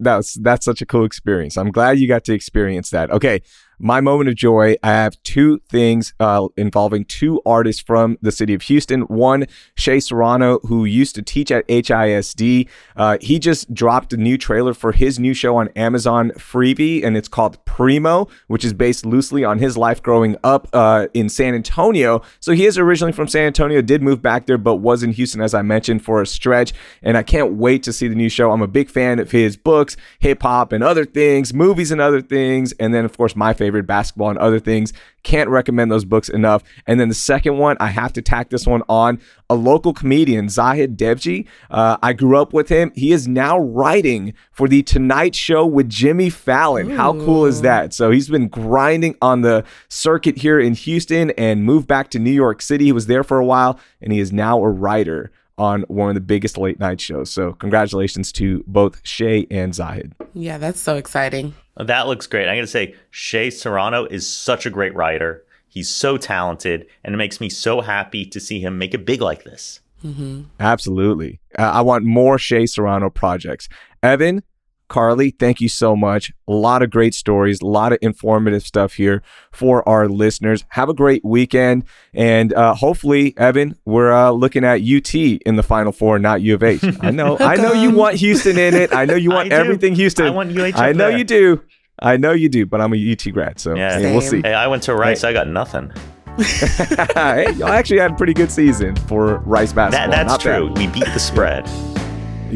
that's 0.00 0.34
that's 0.34 0.64
such 0.64 0.82
a 0.82 0.86
cool 0.86 1.04
experience. 1.04 1.56
I'm 1.56 1.70
glad 1.70 1.98
you 1.98 2.08
got 2.08 2.24
to 2.24 2.34
experience 2.34 2.90
that. 2.90 3.10
Okay, 3.10 3.42
my 3.78 4.00
moment 4.00 4.28
of 4.28 4.34
joy, 4.34 4.76
I 4.82 4.88
have 4.88 5.22
two 5.22 5.60
things 5.68 6.14
uh, 6.18 6.48
involving 6.56 7.04
two 7.04 7.42
artists 7.44 7.82
from 7.82 8.18
the 8.22 8.32
city 8.32 8.54
of 8.54 8.62
Houston. 8.62 9.02
One, 9.02 9.46
Shea 9.74 10.00
Serrano, 10.00 10.60
who 10.60 10.84
used 10.84 11.14
to 11.16 11.22
teach 11.22 11.50
at 11.50 11.66
HISD. 11.68 12.68
Uh, 12.96 13.18
he 13.20 13.38
just 13.38 13.72
dropped 13.74 14.12
a 14.12 14.16
new 14.16 14.38
trailer 14.38 14.72
for 14.72 14.92
his 14.92 15.18
new 15.18 15.34
show 15.34 15.56
on 15.56 15.68
Amazon 15.76 16.30
Freevee, 16.38 17.04
and 17.04 17.16
it's 17.16 17.28
called 17.28 17.62
Primo, 17.64 18.28
which 18.46 18.64
is 18.64 18.72
based 18.72 19.04
loosely 19.04 19.44
on 19.44 19.58
his 19.58 19.76
life 19.76 20.02
growing 20.02 20.36
up 20.42 20.68
uh, 20.72 21.08
in 21.12 21.28
San 21.28 21.54
Antonio. 21.54 22.22
So 22.40 22.52
he 22.52 22.64
is 22.64 22.78
originally 22.78 23.12
from 23.12 23.28
San 23.28 23.46
Antonio, 23.46 23.82
did 23.82 24.02
move 24.02 24.22
back 24.22 24.46
there, 24.46 24.58
but 24.58 24.76
was 24.76 25.02
in 25.02 25.12
Houston, 25.12 25.42
as 25.42 25.52
I 25.54 25.62
mentioned, 25.62 26.02
for 26.04 26.22
a 26.22 26.26
stretch. 26.26 26.72
And 27.02 27.16
I 27.16 27.22
can't 27.22 27.54
wait 27.54 27.82
to 27.82 27.92
see 27.92 28.08
the 28.08 28.14
new 28.14 28.28
show. 28.28 28.52
I'm 28.52 28.62
a 28.62 28.68
big 28.68 28.88
fan 28.88 29.18
of 29.18 29.30
his 29.30 29.56
books, 29.56 29.96
hip 30.18 30.42
hop, 30.42 30.72
and 30.72 30.82
other 30.82 31.04
things, 31.04 31.52
movies, 31.52 31.90
and 31.90 32.00
other 32.00 32.22
things. 32.22 32.72
And 32.80 32.94
then, 32.94 33.04
of 33.04 33.16
course, 33.16 33.36
my 33.36 33.52
favorite 33.52 33.65
favorite 33.66 33.86
basketball 33.86 34.30
and 34.30 34.38
other 34.38 34.60
things. 34.60 34.92
Can't 35.24 35.50
recommend 35.50 35.90
those 35.90 36.04
books 36.04 36.28
enough. 36.28 36.62
And 36.86 37.00
then 37.00 37.08
the 37.08 37.14
second 37.16 37.58
one, 37.58 37.76
I 37.80 37.88
have 37.88 38.12
to 38.12 38.22
tack 38.22 38.48
this 38.50 38.64
one 38.64 38.82
on 38.88 39.18
a 39.50 39.56
local 39.56 39.92
comedian, 39.92 40.48
Zahid 40.48 40.96
Devji. 40.96 41.48
Uh, 41.68 41.96
I 42.00 42.12
grew 42.12 42.36
up 42.40 42.52
with 42.52 42.68
him. 42.68 42.92
He 42.94 43.10
is 43.10 43.26
now 43.26 43.58
writing 43.58 44.34
for 44.52 44.68
the 44.68 44.84
Tonight 44.84 45.34
Show 45.34 45.66
with 45.66 45.88
Jimmy 45.88 46.30
Fallon. 46.30 46.92
Ooh. 46.92 46.96
How 46.96 47.12
cool 47.12 47.44
is 47.44 47.62
that? 47.62 47.92
So 47.92 48.12
he's 48.12 48.28
been 48.28 48.46
grinding 48.46 49.16
on 49.20 49.40
the 49.40 49.64
circuit 49.88 50.38
here 50.38 50.60
in 50.60 50.74
Houston 50.74 51.30
and 51.32 51.64
moved 51.64 51.88
back 51.88 52.08
to 52.10 52.20
New 52.20 52.30
York 52.30 52.62
City. 52.62 52.84
He 52.84 52.92
was 52.92 53.06
there 53.06 53.24
for 53.24 53.38
a 53.38 53.44
while 53.44 53.80
and 54.00 54.12
he 54.12 54.20
is 54.20 54.32
now 54.32 54.62
a 54.62 54.68
writer 54.68 55.32
on 55.58 55.82
one 55.88 56.08
of 56.10 56.14
the 56.14 56.20
biggest 56.20 56.56
late 56.56 56.78
night 56.78 57.00
shows. 57.00 57.30
So 57.30 57.54
congratulations 57.54 58.30
to 58.32 58.62
both 58.66 59.00
Shea 59.02 59.46
and 59.50 59.74
Zahid. 59.74 60.12
Yeah, 60.34 60.58
that's 60.58 60.78
so 60.78 60.96
exciting. 60.96 61.54
That 61.76 62.06
looks 62.06 62.26
great. 62.26 62.48
I'm 62.48 62.56
going 62.56 62.60
to 62.60 62.66
say 62.66 62.94
Shea 63.10 63.50
Serrano 63.50 64.06
is 64.06 64.26
such 64.26 64.66
a 64.66 64.70
great 64.70 64.94
writer. 64.94 65.44
He's 65.68 65.90
so 65.90 66.16
talented, 66.16 66.86
and 67.04 67.14
it 67.14 67.18
makes 67.18 67.40
me 67.40 67.50
so 67.50 67.82
happy 67.82 68.24
to 68.24 68.40
see 68.40 68.60
him 68.60 68.78
make 68.78 68.94
it 68.94 69.04
big 69.04 69.20
like 69.20 69.44
this. 69.44 69.80
Mm-hmm. 70.04 70.42
Absolutely. 70.58 71.40
Uh, 71.58 71.62
I 71.62 71.80
want 71.82 72.04
more 72.04 72.38
Shea 72.38 72.66
Serrano 72.66 73.10
projects. 73.10 73.68
Evan, 74.02 74.42
Carly, 74.88 75.30
thank 75.30 75.60
you 75.60 75.68
so 75.68 75.96
much. 75.96 76.32
A 76.46 76.52
lot 76.52 76.82
of 76.82 76.90
great 76.90 77.14
stories, 77.14 77.60
a 77.60 77.66
lot 77.66 77.92
of 77.92 77.98
informative 78.02 78.62
stuff 78.62 78.94
here 78.94 79.22
for 79.50 79.86
our 79.88 80.08
listeners. 80.08 80.64
Have 80.70 80.88
a 80.88 80.94
great 80.94 81.24
weekend. 81.24 81.84
And 82.14 82.52
uh, 82.52 82.74
hopefully, 82.74 83.34
Evan, 83.36 83.76
we're 83.84 84.12
uh, 84.12 84.30
looking 84.30 84.64
at 84.64 84.82
UT 84.82 85.14
in 85.14 85.56
the 85.56 85.62
Final 85.62 85.92
Four, 85.92 86.18
not 86.18 86.40
U 86.42 86.54
of 86.54 86.62
H. 86.62 86.84
I 87.00 87.10
know, 87.10 87.36
I 87.40 87.56
know 87.56 87.72
you 87.72 87.90
want 87.90 88.16
Houston 88.16 88.58
in 88.58 88.74
it. 88.74 88.94
I 88.94 89.04
know 89.04 89.16
you 89.16 89.30
want 89.32 89.52
everything 89.52 89.94
Houston. 89.94 90.26
I 90.26 90.30
want 90.30 90.56
UH. 90.56 90.72
I 90.76 90.92
know 90.92 91.08
there. 91.08 91.18
you 91.18 91.24
do. 91.24 91.62
I 91.98 92.16
know 92.16 92.32
you 92.32 92.48
do, 92.48 92.66
but 92.66 92.80
I'm 92.80 92.92
a 92.92 93.12
UT 93.12 93.32
grad, 93.32 93.58
so 93.58 93.74
yeah. 93.74 93.98
we'll 93.98 94.20
see. 94.20 94.42
Hey, 94.42 94.52
I 94.52 94.66
went 94.66 94.82
to 94.84 94.94
Rice. 94.94 95.22
Hey. 95.22 95.28
I 95.28 95.32
got 95.32 95.48
nothing. 95.48 95.90
hey, 96.38 97.52
y'all 97.52 97.68
actually 97.68 97.98
had 97.98 98.12
a 98.12 98.14
pretty 98.14 98.34
good 98.34 98.50
season 98.50 98.94
for 98.94 99.38
Rice 99.38 99.72
basketball. 99.72 100.10
That, 100.10 100.28
that's 100.28 100.32
Not 100.32 100.40
true. 100.40 100.68
Bad. 100.68 100.78
We 100.78 100.86
beat 100.88 101.12
the 101.12 101.18
spread. 101.18 101.66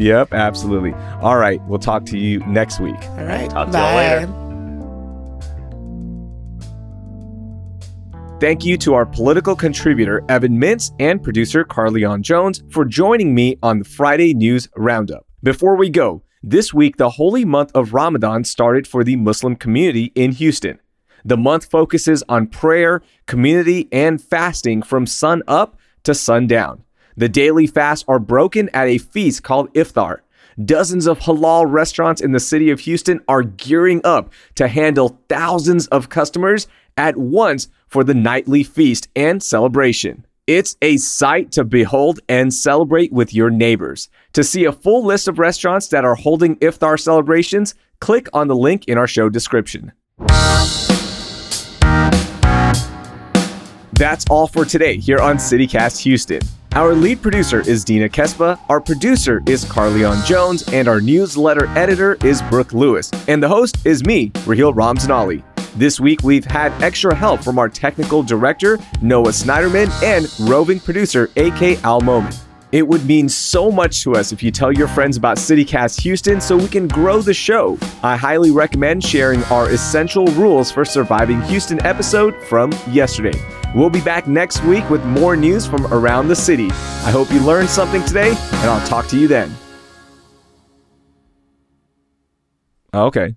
Yep, 0.01 0.33
absolutely. 0.33 0.93
All 1.21 1.37
right, 1.37 1.61
we'll 1.67 1.77
talk 1.77 2.07
to 2.07 2.17
you 2.17 2.39
next 2.47 2.79
week. 2.79 2.95
All 3.09 3.23
right, 3.23 3.47
talk 3.47 3.71
Bye. 3.71 3.91
you 3.91 4.25
later. 4.25 4.37
Thank 8.39 8.65
you 8.65 8.75
to 8.79 8.95
our 8.95 9.05
political 9.05 9.55
contributor, 9.55 10.25
Evan 10.27 10.59
Mintz, 10.59 10.91
and 10.99 11.21
producer, 11.21 11.63
Carlignon 11.63 12.23
Jones, 12.23 12.63
for 12.71 12.83
joining 12.83 13.35
me 13.35 13.59
on 13.61 13.77
the 13.77 13.85
Friday 13.85 14.33
News 14.33 14.67
Roundup. 14.75 15.27
Before 15.43 15.75
we 15.75 15.91
go, 15.91 16.23
this 16.41 16.73
week 16.73 16.97
the 16.97 17.11
holy 17.11 17.45
month 17.45 17.71
of 17.75 17.93
Ramadan 17.93 18.43
started 18.43 18.87
for 18.87 19.03
the 19.03 19.17
Muslim 19.17 19.55
community 19.55 20.11
in 20.15 20.31
Houston. 20.31 20.79
The 21.23 21.37
month 21.37 21.65
focuses 21.69 22.23
on 22.27 22.47
prayer, 22.47 23.03
community, 23.27 23.87
and 23.91 24.19
fasting 24.19 24.81
from 24.81 25.05
sun 25.05 25.43
up 25.47 25.77
to 26.05 26.15
sundown. 26.15 26.83
The 27.21 27.29
daily 27.29 27.67
fasts 27.67 28.03
are 28.07 28.17
broken 28.17 28.67
at 28.73 28.87
a 28.87 28.97
feast 28.97 29.43
called 29.43 29.71
Iftar. 29.75 30.21
Dozens 30.65 31.05
of 31.05 31.19
halal 31.19 31.71
restaurants 31.71 32.19
in 32.19 32.31
the 32.31 32.39
city 32.39 32.71
of 32.71 32.79
Houston 32.79 33.19
are 33.27 33.43
gearing 33.43 34.01
up 34.03 34.33
to 34.55 34.67
handle 34.67 35.21
thousands 35.29 35.85
of 35.89 36.09
customers 36.09 36.65
at 36.97 37.15
once 37.15 37.67
for 37.85 38.03
the 38.03 38.15
nightly 38.15 38.63
feast 38.63 39.07
and 39.15 39.43
celebration. 39.43 40.25
It's 40.47 40.77
a 40.81 40.97
sight 40.97 41.51
to 41.51 41.63
behold 41.63 42.21
and 42.27 42.51
celebrate 42.51 43.13
with 43.13 43.35
your 43.35 43.51
neighbors. 43.51 44.09
To 44.33 44.43
see 44.43 44.65
a 44.65 44.71
full 44.71 45.05
list 45.05 45.27
of 45.27 45.37
restaurants 45.37 45.89
that 45.89 46.03
are 46.03 46.15
holding 46.15 46.55
iftar 46.55 46.99
celebrations, 46.99 47.75
click 47.99 48.29
on 48.33 48.47
the 48.47 48.55
link 48.55 48.85
in 48.85 48.97
our 48.97 49.05
show 49.05 49.29
description. 49.29 49.91
That's 53.93 54.25
all 54.27 54.47
for 54.47 54.65
today 54.65 54.97
here 54.97 55.19
on 55.19 55.37
CityCast 55.37 55.99
Houston. 55.99 56.41
Our 56.73 56.95
lead 56.95 57.21
producer 57.21 57.59
is 57.59 57.83
Dina 57.83 58.07
Kesbeh, 58.07 58.57
our 58.69 58.79
producer 58.79 59.43
is 59.45 59.65
Carlignon 59.65 60.25
Jones, 60.25 60.63
and 60.71 60.87
our 60.87 61.01
newsletter 61.01 61.67
editor 61.77 62.17
is 62.23 62.41
Brooke 62.43 62.71
Lewis. 62.71 63.11
And 63.27 63.43
the 63.43 63.49
host 63.49 63.85
is 63.85 64.05
me, 64.05 64.31
Raheel 64.45 64.73
Ramzanali. 64.73 65.43
This 65.75 65.99
week, 65.99 66.23
we've 66.23 66.45
had 66.45 66.71
extra 66.81 67.13
help 67.13 67.43
from 67.43 67.59
our 67.59 67.67
technical 67.67 68.23
director, 68.23 68.79
Noah 69.01 69.33
Snyderman, 69.33 69.91
and 70.01 70.49
roving 70.49 70.79
producer, 70.79 71.29
AK 71.35 71.83
Al 71.83 71.99
Moment. 71.99 72.39
It 72.71 72.87
would 72.87 73.05
mean 73.05 73.27
so 73.27 73.69
much 73.69 74.01
to 74.03 74.15
us 74.15 74.31
if 74.31 74.41
you 74.41 74.49
tell 74.49 74.71
your 74.71 74.87
friends 74.87 75.17
about 75.17 75.35
CityCast 75.35 75.99
Houston 76.01 76.39
so 76.39 76.55
we 76.55 76.69
can 76.69 76.87
grow 76.87 77.21
the 77.21 77.33
show. 77.33 77.77
I 78.01 78.15
highly 78.15 78.51
recommend 78.51 79.03
sharing 79.03 79.43
our 79.45 79.69
essential 79.71 80.25
rules 80.27 80.71
for 80.71 80.85
surviving 80.85 81.41
Houston 81.41 81.85
episode 81.85 82.33
from 82.43 82.71
yesterday. 82.89 83.37
We'll 83.75 83.89
be 83.89 83.99
back 83.99 84.25
next 84.25 84.63
week 84.63 84.89
with 84.89 85.03
more 85.03 85.35
news 85.35 85.65
from 85.67 85.85
around 85.87 86.29
the 86.29 86.35
city. 86.35 86.69
I 86.71 87.11
hope 87.11 87.29
you 87.31 87.41
learned 87.41 87.69
something 87.69 88.03
today, 88.05 88.29
and 88.29 88.69
I'll 88.69 88.87
talk 88.87 89.07
to 89.07 89.19
you 89.19 89.27
then. 89.27 89.53
Okay. 92.93 93.35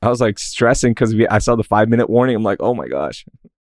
I 0.00 0.08
was 0.08 0.22
like 0.22 0.38
stressing 0.38 0.92
because 0.92 1.14
I 1.30 1.38
saw 1.38 1.54
the 1.56 1.64
five 1.64 1.90
minute 1.90 2.08
warning. 2.08 2.34
I'm 2.34 2.42
like, 2.42 2.60
oh 2.60 2.74
my 2.74 2.88
gosh. 2.88 3.26